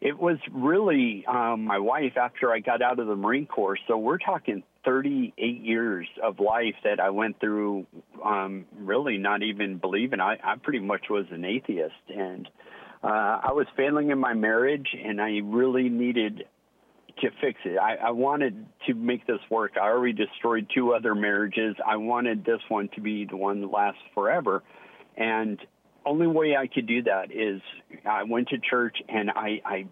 it 0.00 0.18
was 0.18 0.38
really 0.50 1.24
um, 1.28 1.64
my 1.64 1.78
wife 1.78 2.16
after 2.16 2.52
I 2.52 2.58
got 2.58 2.82
out 2.82 2.98
of 2.98 3.06
the 3.06 3.14
Marine 3.14 3.46
Corps. 3.46 3.78
So 3.86 3.96
we're 3.96 4.18
talking 4.18 4.64
38 4.84 5.62
years 5.62 6.08
of 6.20 6.40
life 6.40 6.74
that 6.82 6.98
I 6.98 7.10
went 7.10 7.38
through, 7.38 7.86
um, 8.24 8.64
really 8.76 9.18
not 9.18 9.44
even 9.44 9.78
believing. 9.78 10.18
I, 10.18 10.38
I 10.42 10.56
pretty 10.56 10.80
much 10.80 11.02
was 11.08 11.26
an 11.30 11.44
atheist. 11.44 11.94
And, 12.08 12.48
uh, 13.02 13.40
I 13.42 13.52
was 13.52 13.66
failing 13.76 14.10
in 14.10 14.18
my 14.18 14.34
marriage, 14.34 14.88
and 15.04 15.20
I 15.20 15.40
really 15.44 15.88
needed 15.88 16.44
to 17.20 17.30
fix 17.40 17.58
it. 17.64 17.78
I, 17.78 17.96
I 17.96 18.10
wanted 18.10 18.66
to 18.86 18.94
make 18.94 19.26
this 19.26 19.40
work. 19.50 19.72
I 19.76 19.86
already 19.86 20.12
destroyed 20.12 20.68
two 20.74 20.94
other 20.94 21.14
marriages. 21.14 21.76
I 21.84 21.96
wanted 21.96 22.44
this 22.44 22.60
one 22.68 22.88
to 22.94 23.00
be 23.00 23.24
the 23.24 23.36
one 23.36 23.60
that 23.60 23.68
lasts 23.68 24.00
forever, 24.14 24.62
and 25.16 25.58
only 26.08 26.26
way 26.26 26.56
I 26.56 26.66
could 26.66 26.86
do 26.86 27.02
that 27.02 27.30
is 27.30 27.60
I 28.08 28.22
went 28.22 28.48
to 28.48 28.58
church 28.58 28.96
and 29.08 29.30
I, 29.30 29.60
I 29.64 29.86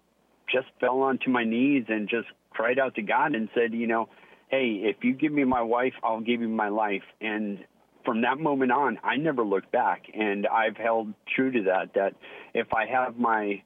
just 0.53 0.67
fell 0.81 1.01
onto 1.03 1.31
my 1.31 1.45
knees 1.45 1.85
and 1.89 2.09
just 2.09 2.29
cried 2.51 2.79
out 2.79 2.95
to 2.95 3.03
God 3.03 3.35
and 3.35 3.49
said, 3.55 3.73
you 3.73 3.87
know, 3.87 4.09
hey, 4.49 4.81
if 4.83 4.97
you 5.03 5.13
give 5.13 5.33
me 5.33 5.45
my 5.45 5.63
wife, 5.63 5.93
I'll 6.03 6.21
give 6.21 6.41
you 6.41 6.49
my 6.49 6.69
life. 6.69 7.03
And 7.21 7.59
from 8.07 8.23
that 8.23 8.39
moment 8.39 8.73
on, 8.73 8.99
I 9.05 9.17
never 9.17 9.45
looked 9.45 9.71
back, 9.73 10.05
and 10.15 10.47
I've 10.47 10.77
held 10.77 11.13
true 11.35 11.51
to 11.51 11.63
that. 11.65 11.93
That 11.95 12.15
if 12.55 12.73
I 12.73 12.87
have 12.87 13.19
my 13.19 13.63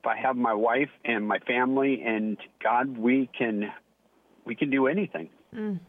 if 0.00 0.06
I 0.06 0.16
have 0.16 0.36
my 0.36 0.54
wife 0.54 0.88
and 1.04 1.28
my 1.28 1.38
family 1.40 2.02
and 2.02 2.38
God, 2.62 2.96
we 2.96 3.28
can 3.36 3.70
we 4.46 4.54
can 4.54 4.70
do 4.70 4.86
anything. 4.86 5.28
Mm. 5.54 5.80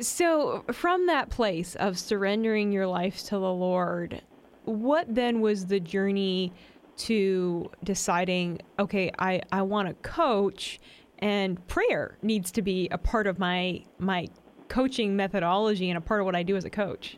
So, 0.00 0.64
from 0.70 1.06
that 1.06 1.30
place 1.30 1.74
of 1.76 1.98
surrendering 1.98 2.72
your 2.72 2.86
life 2.86 3.24
to 3.24 3.30
the 3.30 3.52
Lord, 3.52 4.20
what 4.64 5.06
then 5.12 5.40
was 5.40 5.66
the 5.66 5.80
journey 5.80 6.52
to 6.98 7.70
deciding, 7.84 8.60
okay, 8.78 9.10
I, 9.18 9.40
I 9.50 9.62
want 9.62 9.88
to 9.88 9.94
coach 9.94 10.78
and 11.20 11.66
prayer 11.68 12.18
needs 12.22 12.50
to 12.52 12.62
be 12.62 12.88
a 12.90 12.98
part 12.98 13.26
of 13.26 13.38
my 13.38 13.84
my 13.98 14.28
coaching 14.68 15.16
methodology 15.16 15.88
and 15.88 15.96
a 15.96 16.00
part 16.00 16.20
of 16.20 16.26
what 16.26 16.36
I 16.36 16.42
do 16.42 16.56
as 16.56 16.64
a 16.64 16.70
coach? 16.70 17.16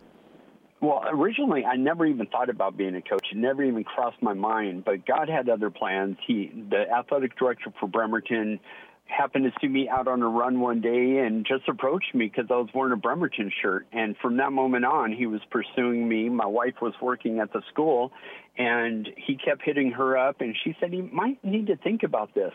Well, 0.80 1.02
originally 1.08 1.64
I 1.64 1.76
never 1.76 2.06
even 2.06 2.26
thought 2.26 2.48
about 2.48 2.76
being 2.76 2.94
a 2.94 3.02
coach. 3.02 3.26
It 3.32 3.36
never 3.36 3.62
even 3.62 3.84
crossed 3.84 4.22
my 4.22 4.32
mind. 4.32 4.84
But 4.84 5.06
God 5.06 5.28
had 5.28 5.48
other 5.48 5.70
plans. 5.70 6.16
He, 6.26 6.50
the 6.70 6.90
athletic 6.90 7.36
director 7.36 7.72
for 7.78 7.86
Bremerton, 7.86 8.60
happened 9.04 9.44
to 9.44 9.52
see 9.60 9.66
me 9.66 9.88
out 9.88 10.06
on 10.08 10.22
a 10.22 10.28
run 10.28 10.60
one 10.60 10.80
day 10.80 11.18
and 11.18 11.44
just 11.44 11.68
approached 11.68 12.14
me 12.14 12.26
because 12.26 12.46
I 12.48 12.54
was 12.54 12.68
wearing 12.74 12.92
a 12.92 12.96
Bremerton 12.96 13.50
shirt. 13.60 13.86
And 13.92 14.16
from 14.22 14.36
that 14.38 14.52
moment 14.52 14.84
on, 14.84 15.12
he 15.12 15.26
was 15.26 15.40
pursuing 15.50 16.08
me. 16.08 16.28
My 16.28 16.46
wife 16.46 16.74
was 16.80 16.94
working 17.02 17.40
at 17.40 17.52
the 17.52 17.60
school, 17.70 18.12
and 18.56 19.08
he 19.16 19.36
kept 19.36 19.62
hitting 19.62 19.90
her 19.90 20.16
up. 20.16 20.40
And 20.40 20.56
she 20.62 20.76
said, 20.80 20.94
"You 20.94 21.10
might 21.12 21.44
need 21.44 21.66
to 21.66 21.76
think 21.76 22.04
about 22.04 22.34
this." 22.34 22.52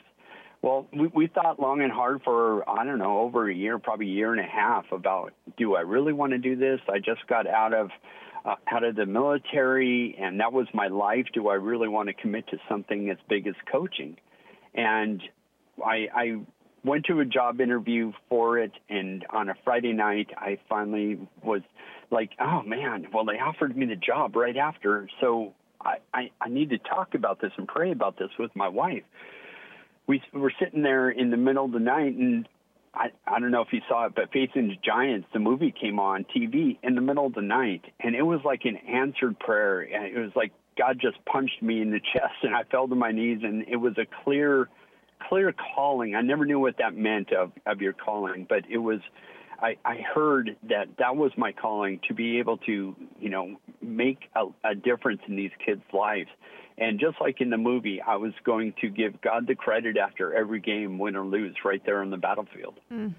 Well, 0.65 0.87
we, 0.91 1.05
we 1.13 1.27
thought 1.27 1.59
long 1.59 1.83
and 1.83 1.91
hard 1.91 2.21
for 2.23 2.67
I 2.67 2.83
don't 2.85 2.97
know 2.97 3.19
over 3.19 3.47
a 3.47 3.53
year, 3.53 3.77
probably 3.77 4.07
a 4.07 4.09
year 4.09 4.31
and 4.31 4.41
a 4.41 4.49
half 4.49 4.85
about 4.91 5.31
do 5.57 5.75
I 5.75 5.81
really 5.81 6.11
want 6.11 6.31
to 6.31 6.39
do 6.39 6.55
this? 6.55 6.79
I 6.89 6.97
just 6.97 7.27
got 7.27 7.45
out 7.45 7.71
of 7.71 7.91
uh, 8.43 8.55
out 8.71 8.83
of 8.83 8.95
the 8.95 9.05
military, 9.05 10.17
and 10.19 10.39
that 10.39 10.51
was 10.51 10.65
my 10.73 10.87
life. 10.87 11.27
Do 11.35 11.49
I 11.49 11.53
really 11.53 11.87
want 11.87 12.09
to 12.09 12.13
commit 12.13 12.47
to 12.47 12.57
something 12.67 13.11
as 13.11 13.17
big 13.29 13.45
as 13.45 13.53
coaching? 13.71 14.17
And 14.73 15.21
I, 15.85 16.07
I 16.15 16.39
went 16.83 17.05
to 17.05 17.19
a 17.19 17.25
job 17.25 17.61
interview 17.61 18.11
for 18.27 18.57
it, 18.57 18.71
and 18.89 19.23
on 19.29 19.49
a 19.49 19.53
Friday 19.63 19.93
night, 19.93 20.29
I 20.35 20.57
finally 20.67 21.19
was 21.43 21.61
like, 22.09 22.31
"Oh 22.39 22.63
man, 22.63 23.05
well 23.13 23.23
they 23.25 23.33
offered 23.33 23.77
me 23.77 23.85
the 23.85 23.95
job 23.95 24.35
right 24.35 24.57
after, 24.57 25.09
so 25.21 25.53
I, 25.79 25.97
I, 26.11 26.31
I 26.41 26.49
need 26.49 26.71
to 26.71 26.79
talk 26.79 27.13
about 27.13 27.39
this 27.39 27.51
and 27.55 27.67
pray 27.67 27.91
about 27.91 28.17
this 28.17 28.29
with 28.39 28.49
my 28.55 28.67
wife." 28.67 29.03
We 30.07 30.21
were 30.33 30.53
sitting 30.59 30.81
there 30.81 31.09
in 31.09 31.31
the 31.31 31.37
middle 31.37 31.65
of 31.65 31.71
the 31.71 31.79
night, 31.79 32.13
and 32.15 32.47
I, 32.93 33.07
I 33.27 33.39
don't 33.39 33.51
know 33.51 33.61
if 33.61 33.69
you 33.71 33.81
saw 33.89 34.05
it, 34.05 34.13
but 34.15 34.31
Facing 34.31 34.67
the 34.67 34.77
Giants, 34.83 35.27
the 35.33 35.39
movie 35.39 35.71
came 35.71 35.99
on 35.99 36.25
TV 36.25 36.77
in 36.83 36.95
the 36.95 37.01
middle 37.01 37.25
of 37.25 37.33
the 37.33 37.41
night, 37.41 37.83
and 37.99 38.15
it 38.15 38.23
was 38.23 38.41
like 38.45 38.61
an 38.65 38.77
answered 38.77 39.39
prayer. 39.39 39.81
And 39.81 40.05
it 40.05 40.19
was 40.19 40.31
like 40.35 40.51
God 40.77 40.99
just 41.01 41.23
punched 41.25 41.61
me 41.61 41.81
in 41.81 41.91
the 41.91 41.99
chest, 42.13 42.35
and 42.43 42.55
I 42.55 42.63
fell 42.63 42.87
to 42.87 42.95
my 42.95 43.11
knees, 43.11 43.39
and 43.43 43.65
it 43.67 43.77
was 43.77 43.93
a 43.97 44.05
clear 44.23 44.69
clear 45.29 45.53
calling. 45.75 46.15
I 46.15 46.21
never 46.21 46.45
knew 46.45 46.59
what 46.59 46.77
that 46.77 46.95
meant 46.95 47.31
of, 47.33 47.51
of 47.65 47.81
your 47.81 47.93
calling, 47.93 48.45
but 48.47 48.63
it 48.69 48.77
was, 48.77 48.99
I, 49.61 49.77
I 49.85 49.97
heard 50.13 50.55
that 50.69 50.87
that 50.99 51.15
was 51.15 51.31
my 51.37 51.51
calling 51.51 51.99
to 52.07 52.13
be 52.13 52.39
able 52.39 52.57
to, 52.59 52.95
you 53.19 53.29
know, 53.29 53.57
make 53.81 54.29
a, 54.35 54.45
a 54.63 54.75
difference 54.75 55.21
in 55.27 55.35
these 55.35 55.51
kids' 55.65 55.81
lives. 55.93 56.29
And 56.77 56.99
just 56.99 57.21
like 57.21 57.39
in 57.39 57.49
the 57.49 57.57
movie, 57.57 58.01
I 58.01 58.17
was 58.17 58.33
going 58.43 58.73
to 58.81 58.89
give 58.89 59.21
God 59.21 59.47
the 59.47 59.55
credit 59.55 59.97
after 59.97 60.33
every 60.33 60.59
game, 60.59 60.99
win 60.99 61.15
or 61.15 61.25
lose, 61.25 61.55
right 61.63 61.81
there 61.85 62.01
on 62.01 62.09
the 62.09 62.17
battlefield. 62.17 62.79
Mm. 62.91 63.13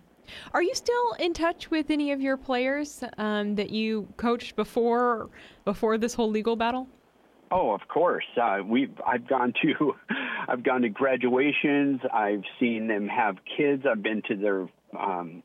Are 0.53 0.63
you 0.63 0.75
still 0.75 1.13
in 1.19 1.33
touch 1.33 1.71
with 1.71 1.91
any 1.91 2.13
of 2.13 2.21
your 2.21 2.37
players 2.37 3.03
um, 3.17 3.55
that 3.55 3.71
you 3.71 4.09
coached 4.17 4.57
before 4.57 5.31
before 5.65 5.99
this 5.99 6.15
whole 6.15 6.31
legal 6.31 6.57
battle? 6.57 6.89
Oh, 7.51 7.73
of 7.73 7.87
course. 7.89 8.25
Uh, 8.41 8.59
we 8.67 8.91
I've 9.07 9.29
gone 9.29 9.53
to 9.63 9.95
I've 10.49 10.63
gone 10.63 10.83
to 10.83 10.89
graduations. 10.89 12.01
I've 12.13 12.43
seen 12.59 12.89
them 12.89 13.09
have 13.09 13.37
kids. 13.57 13.85
I've 13.89 14.03
been 14.03 14.23
to 14.29 14.37
their 14.37 14.69
um, 14.99 15.43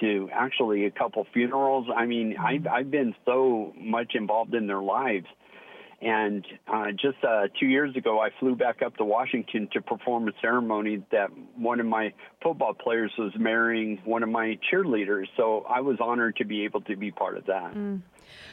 to 0.00 0.28
actually 0.32 0.84
a 0.86 0.90
couple 0.90 1.26
funerals. 1.32 1.86
I 1.94 2.06
mean, 2.06 2.32
mm-hmm. 2.32 2.46
I've 2.46 2.66
I've 2.66 2.90
been 2.90 3.14
so 3.24 3.72
much 3.76 4.12
involved 4.14 4.54
in 4.54 4.66
their 4.66 4.82
lives. 4.82 5.26
And 6.00 6.46
uh, 6.72 6.92
just 6.92 7.16
uh, 7.24 7.48
two 7.58 7.66
years 7.66 7.96
ago, 7.96 8.20
I 8.20 8.28
flew 8.38 8.54
back 8.54 8.82
up 8.82 8.96
to 8.98 9.04
Washington 9.04 9.68
to 9.72 9.80
perform 9.80 10.28
a 10.28 10.32
ceremony 10.40 11.02
that 11.10 11.28
one 11.56 11.80
of 11.80 11.86
my 11.86 12.12
football 12.40 12.72
players 12.72 13.10
was 13.18 13.32
marrying 13.36 14.00
one 14.04 14.22
of 14.22 14.28
my 14.28 14.58
cheerleaders. 14.72 15.26
So 15.36 15.66
I 15.68 15.80
was 15.80 15.96
honored 16.00 16.36
to 16.36 16.44
be 16.44 16.64
able 16.64 16.82
to 16.82 16.96
be 16.96 17.10
part 17.10 17.36
of 17.36 17.46
that. 17.46 17.74
Mm. 17.74 18.02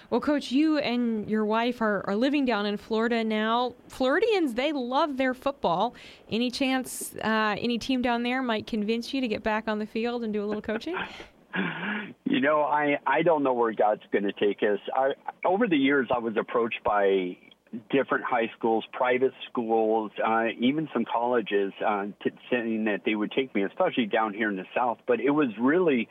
Well, 0.09 0.21
Coach, 0.21 0.51
you 0.51 0.79
and 0.79 1.29
your 1.29 1.45
wife 1.45 1.81
are, 1.81 2.03
are 2.07 2.15
living 2.15 2.45
down 2.45 2.65
in 2.65 2.77
Florida 2.77 3.23
now. 3.23 3.75
Floridians, 3.89 4.55
they 4.55 4.71
love 4.71 5.17
their 5.17 5.35
football. 5.35 5.93
Any 6.31 6.49
chance 6.49 7.13
uh, 7.23 7.55
any 7.59 7.77
team 7.77 8.01
down 8.01 8.23
there 8.23 8.41
might 8.41 8.65
convince 8.65 9.13
you 9.13 9.21
to 9.21 9.27
get 9.27 9.43
back 9.43 9.67
on 9.67 9.77
the 9.77 9.85
field 9.85 10.23
and 10.23 10.33
do 10.33 10.43
a 10.43 10.47
little 10.47 10.61
coaching? 10.63 10.95
You 12.25 12.41
know, 12.41 12.61
I 12.61 12.97
I 13.05 13.21
don't 13.21 13.43
know 13.43 13.53
where 13.53 13.71
God's 13.73 14.01
going 14.11 14.23
to 14.23 14.33
take 14.33 14.61
us. 14.61 14.79
I, 14.93 15.11
over 15.45 15.67
the 15.67 15.77
years, 15.77 16.07
I 16.13 16.19
was 16.19 16.35
approached 16.37 16.83
by 16.83 17.37
different 17.89 18.23
high 18.23 18.51
schools, 18.57 18.83
private 18.91 19.33
schools, 19.49 20.11
uh, 20.25 20.45
even 20.59 20.89
some 20.93 21.05
colleges, 21.05 21.73
uh, 21.85 22.05
to, 22.23 22.31
saying 22.49 22.85
that 22.85 23.01
they 23.05 23.15
would 23.15 23.31
take 23.31 23.53
me, 23.53 23.63
especially 23.63 24.05
down 24.05 24.33
here 24.33 24.49
in 24.49 24.55
the 24.55 24.65
South. 24.75 24.97
But 25.07 25.19
it 25.19 25.31
was 25.31 25.49
really 25.59 26.09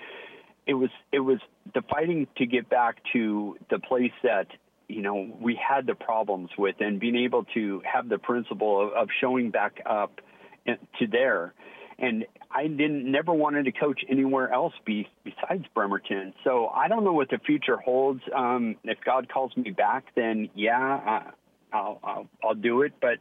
it 0.66 0.74
was 0.74 0.90
it 1.12 1.20
was 1.20 1.38
the 1.74 1.82
fighting 1.82 2.26
to 2.36 2.46
get 2.46 2.68
back 2.68 2.96
to 3.12 3.56
the 3.70 3.78
place 3.78 4.12
that 4.22 4.46
you 4.88 5.02
know 5.02 5.36
we 5.40 5.56
had 5.56 5.86
the 5.86 5.94
problems 5.94 6.50
with 6.56 6.76
and 6.80 7.00
being 7.00 7.16
able 7.16 7.44
to 7.54 7.82
have 7.84 8.08
the 8.08 8.18
principle 8.18 8.86
of, 8.86 8.92
of 8.92 9.08
showing 9.20 9.50
back 9.50 9.82
up 9.84 10.20
to 10.66 11.06
there 11.06 11.52
and 11.98 12.24
I 12.54 12.68
didn't 12.68 13.10
never 13.10 13.32
wanted 13.32 13.64
to 13.64 13.72
coach 13.72 14.00
anywhere 14.08 14.52
else 14.52 14.74
be, 14.86 15.08
besides 15.24 15.64
Bremerton. 15.74 16.32
So 16.44 16.68
I 16.68 16.86
don't 16.86 17.02
know 17.02 17.12
what 17.12 17.28
the 17.30 17.38
future 17.44 17.76
holds. 17.76 18.20
Um, 18.34 18.76
if 18.84 18.98
God 19.04 19.28
calls 19.28 19.56
me 19.56 19.70
back, 19.70 20.04
then 20.14 20.48
yeah, 20.54 21.00
uh, 21.06 21.30
I'll, 21.76 21.98
I'll 22.04 22.26
I'll 22.44 22.54
do 22.54 22.82
it. 22.82 22.92
But 23.00 23.18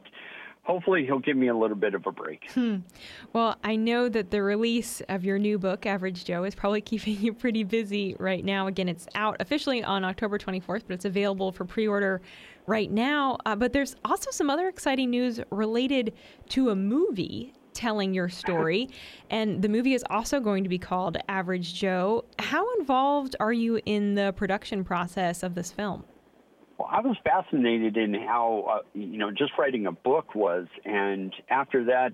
hopefully 0.62 1.04
he'll 1.04 1.18
give 1.18 1.36
me 1.36 1.48
a 1.48 1.56
little 1.56 1.76
bit 1.76 1.94
of 1.94 2.06
a 2.06 2.12
break. 2.12 2.50
Hmm. 2.52 2.76
Well, 3.32 3.56
I 3.64 3.76
know 3.76 4.08
that 4.08 4.30
the 4.30 4.42
release 4.42 5.02
of 5.08 5.24
your 5.24 5.38
new 5.38 5.58
book, 5.58 5.84
Average 5.84 6.24
Joe, 6.24 6.44
is 6.44 6.54
probably 6.54 6.80
keeping 6.92 7.18
you 7.18 7.32
pretty 7.32 7.64
busy 7.64 8.14
right 8.20 8.44
now. 8.44 8.68
Again, 8.68 8.88
it's 8.88 9.08
out 9.16 9.36
officially 9.40 9.82
on 9.82 10.04
October 10.04 10.38
24th, 10.38 10.84
but 10.86 10.94
it's 10.94 11.04
available 11.04 11.50
for 11.50 11.64
pre 11.64 11.88
order 11.88 12.20
right 12.66 12.90
now. 12.90 13.36
Uh, 13.44 13.56
but 13.56 13.72
there's 13.72 13.96
also 14.04 14.30
some 14.30 14.48
other 14.48 14.68
exciting 14.68 15.10
news 15.10 15.40
related 15.50 16.12
to 16.50 16.70
a 16.70 16.76
movie 16.76 17.52
telling 17.74 18.14
your 18.14 18.28
story. 18.28 18.88
and 19.30 19.62
the 19.62 19.68
movie 19.68 19.94
is 19.94 20.04
also 20.10 20.40
going 20.40 20.62
to 20.62 20.68
be 20.68 20.78
called 20.78 21.16
Average 21.28 21.74
Joe. 21.74 22.24
How 22.38 22.66
involved 22.78 23.36
are 23.40 23.52
you 23.52 23.80
in 23.84 24.14
the 24.14 24.32
production 24.36 24.84
process 24.84 25.42
of 25.42 25.54
this 25.54 25.70
film? 25.70 26.04
Well, 26.78 26.88
I 26.90 27.00
was 27.00 27.16
fascinated 27.22 27.96
in 27.96 28.14
how, 28.14 28.64
uh, 28.70 28.78
you 28.94 29.18
know, 29.18 29.30
just 29.30 29.52
writing 29.58 29.86
a 29.86 29.92
book 29.92 30.34
was. 30.34 30.66
And 30.84 31.32
after 31.48 31.84
that, 31.84 32.12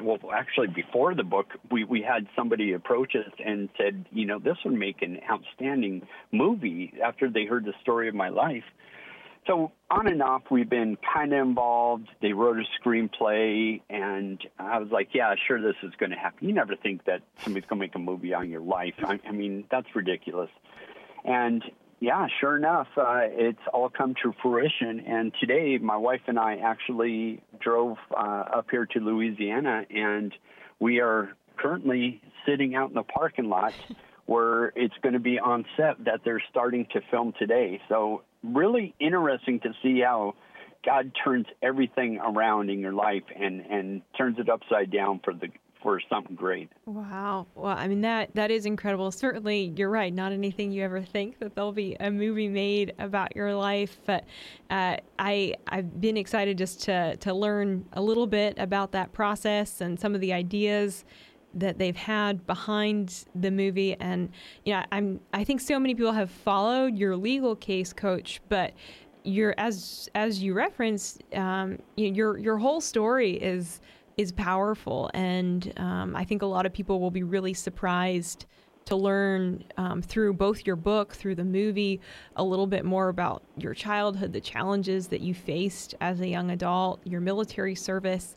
well, 0.00 0.18
actually, 0.32 0.68
before 0.68 1.14
the 1.14 1.24
book, 1.24 1.46
we, 1.70 1.84
we 1.84 2.02
had 2.02 2.26
somebody 2.36 2.72
approach 2.72 3.14
us 3.16 3.32
and 3.44 3.68
said, 3.76 4.06
you 4.12 4.26
know, 4.26 4.38
this 4.38 4.56
would 4.64 4.74
make 4.74 5.02
an 5.02 5.20
outstanding 5.30 6.06
movie 6.32 6.92
after 7.02 7.30
they 7.30 7.46
heard 7.46 7.64
the 7.64 7.72
story 7.80 8.08
of 8.08 8.14
my 8.14 8.28
life. 8.28 8.64
So, 9.46 9.70
on 9.90 10.08
and 10.08 10.20
off, 10.22 10.42
we've 10.50 10.68
been 10.68 10.98
kind 11.14 11.32
of 11.32 11.46
involved. 11.46 12.08
They 12.20 12.32
wrote 12.32 12.56
a 12.58 12.64
screenplay, 12.82 13.80
and 13.88 14.40
I 14.58 14.78
was 14.78 14.88
like, 14.90 15.10
yeah, 15.12 15.34
sure, 15.46 15.62
this 15.62 15.76
is 15.84 15.92
going 15.98 16.10
to 16.10 16.16
happen. 16.16 16.48
You 16.48 16.54
never 16.54 16.74
think 16.74 17.04
that 17.04 17.22
somebody's 17.44 17.68
going 17.68 17.78
to 17.78 17.86
make 17.86 17.94
a 17.94 18.00
movie 18.00 18.34
on 18.34 18.50
your 18.50 18.60
life. 18.60 18.94
I, 19.04 19.20
I 19.24 19.30
mean, 19.30 19.64
that's 19.70 19.86
ridiculous. 19.94 20.50
And 21.24 21.62
yeah, 22.00 22.26
sure 22.40 22.56
enough, 22.56 22.88
uh, 22.96 23.20
it's 23.22 23.60
all 23.72 23.88
come 23.88 24.14
to 24.22 24.34
fruition. 24.42 25.00
And 25.06 25.32
today, 25.40 25.78
my 25.78 25.96
wife 25.96 26.22
and 26.26 26.38
I 26.38 26.56
actually 26.56 27.40
drove 27.60 27.98
uh, 28.10 28.44
up 28.52 28.66
here 28.70 28.86
to 28.86 28.98
Louisiana, 28.98 29.84
and 29.90 30.34
we 30.80 31.00
are 31.00 31.36
currently 31.56 32.20
sitting 32.44 32.74
out 32.74 32.88
in 32.88 32.94
the 32.94 33.02
parking 33.02 33.48
lot 33.48 33.74
where 34.26 34.72
it's 34.74 34.94
going 35.02 35.12
to 35.12 35.20
be 35.20 35.38
on 35.38 35.64
set 35.76 36.04
that 36.04 36.20
they're 36.24 36.42
starting 36.50 36.86
to 36.92 37.00
film 37.10 37.32
today. 37.38 37.80
So, 37.88 38.22
really 38.54 38.94
interesting 39.00 39.60
to 39.60 39.72
see 39.82 40.00
how 40.00 40.34
God 40.84 41.12
turns 41.24 41.46
everything 41.62 42.18
around 42.18 42.70
in 42.70 42.78
your 42.78 42.92
life 42.92 43.24
and, 43.38 43.60
and 43.60 44.02
turns 44.16 44.38
it 44.38 44.48
upside 44.48 44.90
down 44.90 45.20
for 45.24 45.34
the 45.34 45.48
for 45.82 46.00
something 46.10 46.34
great. 46.34 46.68
Wow. 46.86 47.46
Well, 47.54 47.76
I 47.76 47.86
mean 47.86 48.00
that 48.00 48.34
that 48.34 48.50
is 48.50 48.66
incredible. 48.66 49.12
Certainly, 49.12 49.74
you're 49.76 49.90
right. 49.90 50.12
Not 50.12 50.32
anything 50.32 50.72
you 50.72 50.82
ever 50.82 51.02
think 51.02 51.38
that 51.38 51.54
there'll 51.54 51.70
be 51.70 51.96
a 52.00 52.10
movie 52.10 52.48
made 52.48 52.94
about 52.98 53.36
your 53.36 53.54
life, 53.54 53.98
but 54.04 54.24
uh, 54.70 54.96
I 55.18 55.54
I've 55.68 56.00
been 56.00 56.16
excited 56.16 56.58
just 56.58 56.82
to 56.84 57.16
to 57.18 57.32
learn 57.32 57.84
a 57.92 58.02
little 58.02 58.26
bit 58.26 58.58
about 58.58 58.92
that 58.92 59.12
process 59.12 59.80
and 59.80 60.00
some 60.00 60.14
of 60.14 60.20
the 60.20 60.32
ideas 60.32 61.04
that 61.56 61.78
they've 61.78 61.96
had 61.96 62.46
behind 62.46 63.24
the 63.34 63.50
movie. 63.50 63.94
And 63.94 64.30
you 64.64 64.74
know, 64.74 64.84
I'm 64.92 65.20
I 65.32 65.44
think 65.44 65.60
so 65.60 65.78
many 65.78 65.94
people 65.94 66.12
have 66.12 66.30
followed 66.30 66.96
your 66.96 67.16
legal 67.16 67.56
case, 67.56 67.92
Coach, 67.92 68.40
but 68.48 68.72
your 69.24 69.54
as 69.58 70.08
as 70.14 70.42
you 70.42 70.54
referenced, 70.54 71.22
um, 71.34 71.78
you 71.96 72.10
know, 72.10 72.16
your 72.16 72.38
your 72.38 72.58
whole 72.58 72.80
story 72.80 73.32
is 73.32 73.80
is 74.16 74.32
powerful, 74.32 75.10
and 75.12 75.72
um, 75.76 76.16
I 76.16 76.24
think 76.24 76.42
a 76.42 76.46
lot 76.46 76.64
of 76.64 76.72
people 76.72 77.00
will 77.00 77.10
be 77.10 77.22
really 77.22 77.52
surprised 77.52 78.46
to 78.86 78.96
learn 78.96 79.64
um, 79.76 80.00
through 80.00 80.32
both 80.32 80.64
your 80.64 80.76
book, 80.76 81.12
through 81.12 81.34
the 81.34 81.44
movie, 81.44 82.00
a 82.36 82.44
little 82.44 82.68
bit 82.68 82.84
more 82.84 83.08
about 83.08 83.42
your 83.58 83.74
childhood, 83.74 84.32
the 84.32 84.40
challenges 84.40 85.08
that 85.08 85.20
you 85.20 85.34
faced 85.34 85.94
as 86.00 86.20
a 86.20 86.28
young 86.28 86.52
adult, 86.52 87.00
your 87.04 87.20
military 87.20 87.74
service. 87.74 88.36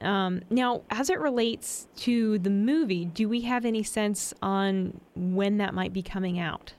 Um, 0.00 0.42
now, 0.50 0.82
as 0.90 1.10
it 1.10 1.20
relates 1.20 1.88
to 1.96 2.38
the 2.38 2.50
movie, 2.50 3.04
do 3.04 3.28
we 3.28 3.42
have 3.42 3.64
any 3.64 3.82
sense 3.82 4.32
on 4.42 5.00
when 5.14 5.58
that 5.58 5.74
might 5.74 5.92
be 5.92 6.02
coming 6.02 6.38
out? 6.38 6.72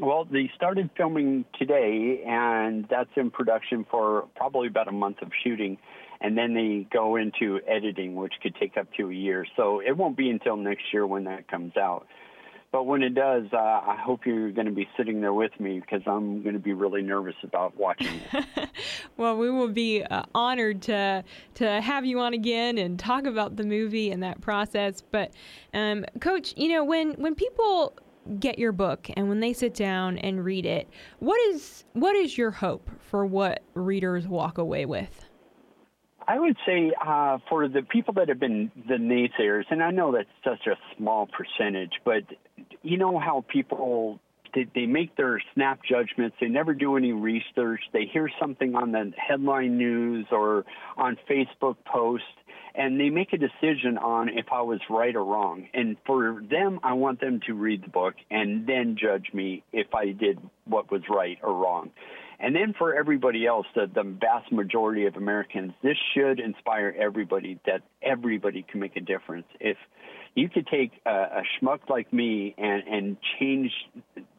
Well, 0.00 0.24
they 0.24 0.50
started 0.56 0.88
filming 0.96 1.44
today, 1.58 2.22
and 2.26 2.86
that's 2.88 3.10
in 3.16 3.30
production 3.30 3.84
for 3.90 4.28
probably 4.36 4.68
about 4.68 4.88
a 4.88 4.92
month 4.92 5.20
of 5.22 5.30
shooting. 5.44 5.76
And 6.20 6.38
then 6.38 6.54
they 6.54 6.86
go 6.90 7.16
into 7.16 7.60
editing, 7.66 8.14
which 8.14 8.34
could 8.42 8.54
take 8.54 8.76
up 8.76 8.86
to 8.96 9.10
a 9.10 9.14
year. 9.14 9.44
So 9.56 9.80
it 9.80 9.96
won't 9.96 10.16
be 10.16 10.30
until 10.30 10.56
next 10.56 10.84
year 10.92 11.06
when 11.06 11.24
that 11.24 11.48
comes 11.48 11.76
out. 11.76 12.06
But 12.72 12.86
when 12.86 13.02
it 13.02 13.14
does, 13.14 13.44
uh, 13.52 13.56
I 13.58 13.98
hope 14.02 14.24
you're 14.24 14.50
going 14.50 14.66
to 14.66 14.72
be 14.72 14.88
sitting 14.96 15.20
there 15.20 15.34
with 15.34 15.52
me 15.60 15.78
because 15.78 16.00
I'm 16.06 16.42
going 16.42 16.54
to 16.54 16.58
be 16.58 16.72
really 16.72 17.02
nervous 17.02 17.34
about 17.42 17.76
watching 17.76 18.18
it. 18.32 18.70
well, 19.18 19.36
we 19.36 19.50
will 19.50 19.68
be 19.68 20.02
uh, 20.02 20.22
honored 20.34 20.80
to 20.82 21.22
to 21.56 21.80
have 21.82 22.06
you 22.06 22.18
on 22.20 22.32
again 22.32 22.78
and 22.78 22.98
talk 22.98 23.26
about 23.26 23.56
the 23.56 23.64
movie 23.64 24.10
and 24.10 24.22
that 24.22 24.40
process. 24.40 25.02
But, 25.02 25.32
um, 25.74 26.06
Coach, 26.20 26.54
you 26.56 26.70
know 26.70 26.82
when 26.82 27.12
when 27.12 27.34
people 27.34 27.92
get 28.40 28.58
your 28.58 28.72
book 28.72 29.10
and 29.18 29.28
when 29.28 29.40
they 29.40 29.52
sit 29.52 29.74
down 29.74 30.16
and 30.16 30.42
read 30.42 30.64
it, 30.64 30.88
what 31.18 31.38
is 31.50 31.84
what 31.92 32.16
is 32.16 32.38
your 32.38 32.52
hope 32.52 32.90
for 33.00 33.26
what 33.26 33.62
readers 33.74 34.26
walk 34.26 34.56
away 34.56 34.86
with? 34.86 35.26
I 36.28 36.38
would 36.38 36.56
say 36.64 36.92
uh, 37.04 37.38
for 37.48 37.68
the 37.68 37.82
people 37.82 38.14
that 38.14 38.28
have 38.28 38.38
been 38.38 38.70
the 38.88 38.94
naysayers, 38.94 39.64
and 39.70 39.82
I 39.82 39.90
know 39.90 40.12
that's 40.12 40.28
such 40.44 40.66
a 40.66 40.76
small 40.96 41.26
percentage, 41.26 41.92
but 42.04 42.22
you 42.82 42.98
know 42.98 43.18
how 43.18 43.44
people 43.48 44.20
they, 44.54 44.66
they 44.74 44.86
make 44.86 45.16
their 45.16 45.40
snap 45.54 45.80
judgments. 45.88 46.36
They 46.40 46.48
never 46.48 46.74
do 46.74 46.96
any 46.96 47.12
research. 47.12 47.80
They 47.92 48.04
hear 48.04 48.30
something 48.40 48.74
on 48.74 48.92
the 48.92 49.12
headline 49.16 49.78
news 49.78 50.26
or 50.30 50.64
on 50.96 51.16
Facebook 51.28 51.76
post, 51.84 52.24
and 52.74 53.00
they 53.00 53.10
make 53.10 53.32
a 53.32 53.38
decision 53.38 53.98
on 53.98 54.28
if 54.28 54.46
I 54.52 54.62
was 54.62 54.80
right 54.90 55.14
or 55.14 55.24
wrong. 55.24 55.68
And 55.74 55.96
for 56.06 56.42
them, 56.50 56.80
I 56.82 56.94
want 56.94 57.20
them 57.20 57.40
to 57.46 57.54
read 57.54 57.84
the 57.84 57.88
book 57.88 58.14
and 58.30 58.66
then 58.66 58.96
judge 59.00 59.28
me 59.32 59.62
if 59.72 59.94
I 59.94 60.12
did 60.12 60.38
what 60.64 60.90
was 60.90 61.02
right 61.08 61.38
or 61.42 61.54
wrong. 61.54 61.90
And 62.42 62.56
then 62.56 62.74
for 62.76 62.94
everybody 62.94 63.46
else, 63.46 63.66
the, 63.76 63.86
the 63.86 64.02
vast 64.02 64.50
majority 64.50 65.06
of 65.06 65.14
Americans, 65.14 65.72
this 65.80 65.96
should 66.12 66.40
inspire 66.40 66.92
everybody 66.98 67.60
that 67.66 67.82
everybody 68.02 68.66
can 68.68 68.80
make 68.80 68.96
a 68.96 69.00
difference. 69.00 69.46
If 69.60 69.76
you 70.34 70.48
could 70.48 70.66
take 70.66 70.90
a, 71.06 71.10
a 71.10 71.42
schmuck 71.54 71.88
like 71.88 72.12
me 72.12 72.52
and, 72.58 72.82
and 72.88 73.16
change 73.38 73.70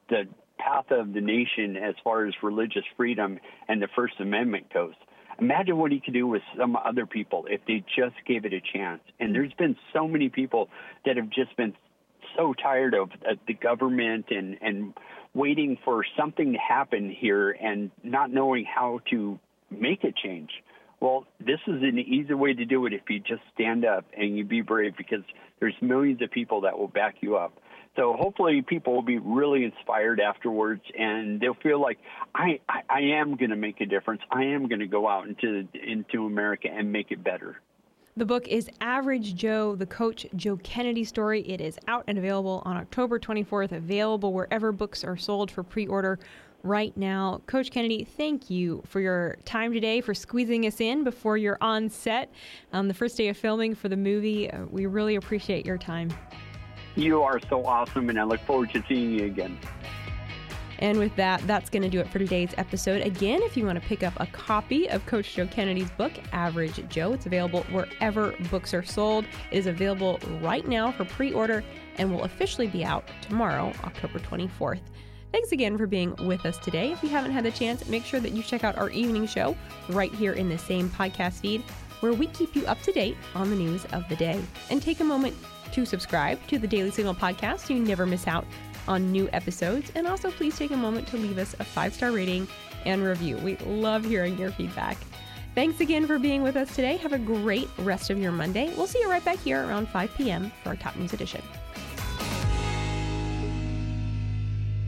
the 0.09 0.23
path 0.59 0.91
of 0.91 1.13
the 1.13 1.21
nation 1.21 1.77
as 1.77 1.95
far 2.03 2.25
as 2.25 2.33
religious 2.43 2.83
freedom 2.97 3.39
and 3.69 3.81
the 3.81 3.87
First 3.95 4.15
Amendment 4.19 4.73
goes, 4.73 4.93
imagine 5.39 5.77
what 5.77 5.93
he 5.93 6.01
could 6.01 6.13
do 6.13 6.27
with 6.27 6.41
some 6.59 6.75
other 6.75 7.05
people 7.05 7.45
if 7.49 7.61
they 7.67 7.85
just 7.95 8.15
gave 8.27 8.43
it 8.43 8.51
a 8.51 8.61
chance. 8.73 9.01
And 9.21 9.33
there's 9.33 9.53
been 9.53 9.77
so 9.93 10.09
many 10.09 10.27
people 10.27 10.67
that 11.05 11.15
have 11.15 11.29
just 11.29 11.55
been 11.55 11.73
so 12.35 12.53
tired 12.53 12.93
of 12.95 13.11
uh, 13.27 13.35
the 13.47 13.53
government 13.53 14.25
and 14.29 14.57
and 14.61 14.93
waiting 15.33 15.77
for 15.83 16.05
something 16.17 16.53
to 16.53 16.59
happen 16.59 17.09
here 17.09 17.51
and 17.51 17.91
not 18.03 18.31
knowing 18.31 18.65
how 18.65 18.99
to 19.09 19.39
make 19.71 20.03
a 20.03 20.11
change. 20.11 20.51
Well, 20.99 21.25
this 21.39 21.59
is 21.67 21.81
an 21.81 21.99
easy 21.99 22.33
way 22.33 22.53
to 22.53 22.65
do 22.65 22.85
it 22.85 22.93
if 22.93 23.01
you 23.09 23.19
just 23.19 23.41
stand 23.53 23.83
up 23.83 24.05
and 24.15 24.37
you 24.37 24.45
be 24.45 24.61
brave 24.61 24.95
because 24.97 25.23
there's 25.59 25.75
millions 25.81 26.21
of 26.21 26.31
people 26.31 26.61
that 26.61 26.77
will 26.77 26.87
back 26.87 27.15
you 27.21 27.35
up. 27.35 27.53
So 27.95 28.15
hopefully 28.17 28.63
people 28.67 28.93
will 28.93 29.03
be 29.03 29.19
really 29.19 29.65
inspired 29.65 30.19
afterwards 30.19 30.81
and 30.97 31.39
they'll 31.39 31.57
feel 31.61 31.79
like 31.79 31.99
I, 32.33 32.59
I, 32.67 32.81
I 32.89 32.99
am 33.19 33.35
going 33.35 33.51
to 33.51 33.55
make 33.55 33.81
a 33.81 33.85
difference. 33.85 34.21
I 34.31 34.45
am 34.45 34.67
going 34.67 34.79
to 34.79 34.87
go 34.87 35.07
out 35.07 35.27
into 35.27 35.67
into 35.73 36.25
America 36.25 36.69
and 36.71 36.91
make 36.91 37.11
it 37.11 37.23
better. 37.23 37.59
The 38.15 38.25
book 38.25 38.47
is 38.47 38.69
Average 38.79 39.33
Joe, 39.33 39.75
the 39.75 39.87
Coach 39.87 40.27
Joe 40.35 40.57
Kennedy 40.57 41.03
story. 41.03 41.41
It 41.49 41.59
is 41.59 41.79
out 41.87 42.03
and 42.07 42.15
available 42.19 42.61
on 42.63 42.77
October 42.77 43.17
24th, 43.17 43.71
available 43.71 44.33
wherever 44.33 44.71
books 44.71 45.03
are 45.03 45.17
sold 45.17 45.49
for 45.49 45.63
pre 45.63 45.87
order 45.87 46.19
right 46.61 46.95
now. 46.95 47.41
Coach 47.47 47.71
Kennedy, 47.71 48.03
thank 48.03 48.51
you 48.51 48.83
for 48.85 49.01
your 49.01 49.37
time 49.45 49.73
today, 49.73 49.99
for 49.99 50.13
squeezing 50.13 50.67
us 50.67 50.79
in 50.79 51.03
before 51.03 51.37
you're 51.37 51.57
on 51.59 51.89
set 51.89 52.31
on 52.71 52.87
the 52.87 52.93
first 52.93 53.17
day 53.17 53.29
of 53.29 53.37
filming 53.37 53.73
for 53.73 53.89
the 53.89 53.97
movie. 53.97 54.47
Uh, 54.47 54.65
we 54.65 54.85
really 54.85 55.15
appreciate 55.15 55.65
your 55.65 55.79
time. 55.79 56.13
You 56.95 57.23
are 57.23 57.39
so 57.49 57.65
awesome, 57.65 58.11
and 58.11 58.19
I 58.19 58.25
look 58.25 58.41
forward 58.41 58.69
to 58.73 58.83
seeing 58.87 59.09
you 59.09 59.25
again. 59.25 59.57
And 60.83 60.99
with 60.99 61.15
that, 61.15 61.39
that's 61.47 61.69
going 61.69 61.83
to 61.83 61.89
do 61.89 62.01
it 62.01 62.09
for 62.09 62.19
today's 62.19 62.53
episode. 62.57 63.01
Again, 63.03 63.41
if 63.41 63.55
you 63.55 63.65
want 63.65 63.81
to 63.81 63.87
pick 63.87 64.03
up 64.03 64.11
a 64.17 64.25
copy 64.25 64.89
of 64.89 65.05
Coach 65.05 65.33
Joe 65.33 65.47
Kennedy's 65.47 65.89
book, 65.91 66.11
Average 66.33 66.89
Joe, 66.89 67.13
it's 67.13 67.25
available 67.25 67.63
wherever 67.71 68.35
books 68.51 68.73
are 68.73 68.83
sold. 68.83 69.23
It 69.49 69.59
is 69.59 69.65
available 69.65 70.19
right 70.41 70.67
now 70.67 70.91
for 70.91 71.05
pre 71.05 71.31
order 71.31 71.63
and 71.97 72.11
will 72.11 72.23
officially 72.23 72.67
be 72.67 72.83
out 72.83 73.09
tomorrow, 73.21 73.71
October 73.85 74.19
24th. 74.19 74.81
Thanks 75.31 75.53
again 75.53 75.77
for 75.77 75.87
being 75.87 76.17
with 76.27 76.45
us 76.45 76.57
today. 76.57 76.91
If 76.91 77.01
you 77.01 77.07
haven't 77.07 77.31
had 77.31 77.45
the 77.45 77.51
chance, 77.51 77.87
make 77.87 78.03
sure 78.03 78.19
that 78.19 78.33
you 78.33 78.43
check 78.43 78.65
out 78.65 78.77
our 78.77 78.89
evening 78.89 79.25
show 79.25 79.55
right 79.87 80.13
here 80.13 80.33
in 80.33 80.49
the 80.49 80.57
same 80.57 80.89
podcast 80.89 81.39
feed, 81.39 81.61
where 82.01 82.11
we 82.11 82.27
keep 82.27 82.57
you 82.57 82.65
up 82.65 82.81
to 82.81 82.91
date 82.91 83.15
on 83.35 83.49
the 83.49 83.55
news 83.55 83.85
of 83.93 84.07
the 84.09 84.17
day. 84.17 84.37
And 84.69 84.81
take 84.81 84.99
a 84.99 85.05
moment 85.05 85.33
to 85.71 85.85
subscribe 85.85 86.45
to 86.47 86.59
the 86.59 86.67
Daily 86.67 86.91
Signal 86.91 87.15
podcast 87.15 87.59
so 87.59 87.73
you 87.73 87.81
never 87.81 88.05
miss 88.05 88.27
out 88.27 88.45
on 88.87 89.11
new 89.11 89.29
episodes. 89.33 89.91
And 89.95 90.07
also, 90.07 90.31
please 90.31 90.57
take 90.57 90.71
a 90.71 90.77
moment 90.77 91.07
to 91.09 91.17
leave 91.17 91.37
us 91.37 91.55
a 91.59 91.63
five 91.63 91.93
star 91.93 92.11
rating 92.11 92.47
and 92.85 93.03
review. 93.03 93.37
We 93.37 93.57
love 93.57 94.05
hearing 94.05 94.37
your 94.37 94.51
feedback. 94.51 94.97
Thanks 95.55 95.79
again 95.81 96.07
for 96.07 96.17
being 96.17 96.41
with 96.41 96.55
us 96.55 96.75
today. 96.75 96.97
Have 96.97 97.13
a 97.13 97.19
great 97.19 97.69
rest 97.77 98.09
of 98.09 98.17
your 98.17 98.31
Monday. 98.31 98.73
We'll 98.75 98.87
see 98.87 98.99
you 98.99 99.09
right 99.09 99.23
back 99.23 99.37
here 99.37 99.65
around 99.67 99.87
5 99.87 100.15
p.m. 100.15 100.51
for 100.63 100.69
our 100.69 100.75
Top 100.75 100.95
News 100.95 101.13
Edition. 101.13 101.41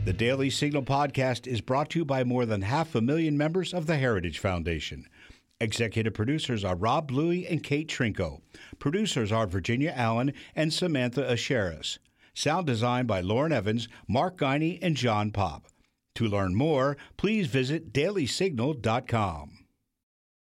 The 0.04 0.12
Daily 0.12 0.50
Signal 0.50 0.82
podcast 0.82 1.46
is 1.46 1.60
brought 1.60 1.90
to 1.90 2.00
you 2.00 2.04
by 2.04 2.24
more 2.24 2.46
than 2.46 2.62
half 2.62 2.94
a 2.94 3.00
million 3.00 3.36
members 3.36 3.72
of 3.74 3.86
the 3.86 3.96
Heritage 3.96 4.38
Foundation. 4.38 5.08
Executive 5.60 6.14
producers 6.14 6.64
are 6.64 6.76
Rob 6.76 7.08
Bluey 7.08 7.46
and 7.46 7.62
Kate 7.62 7.88
Trinko. 7.88 8.40
Producers 8.78 9.32
are 9.32 9.46
Virginia 9.46 9.92
Allen 9.96 10.32
and 10.54 10.72
Samantha 10.72 11.22
Aschieris. 11.22 11.98
Sound 12.36 12.66
design 12.66 13.06
by 13.06 13.22
Lauren 13.22 13.50
Evans, 13.50 13.88
Mark 14.06 14.38
Guiney, 14.38 14.78
and 14.82 14.94
John 14.94 15.30
Popp. 15.30 15.68
To 16.16 16.28
learn 16.28 16.54
more, 16.54 16.98
please 17.16 17.46
visit 17.46 17.94
dailysignal.com. 17.94 19.55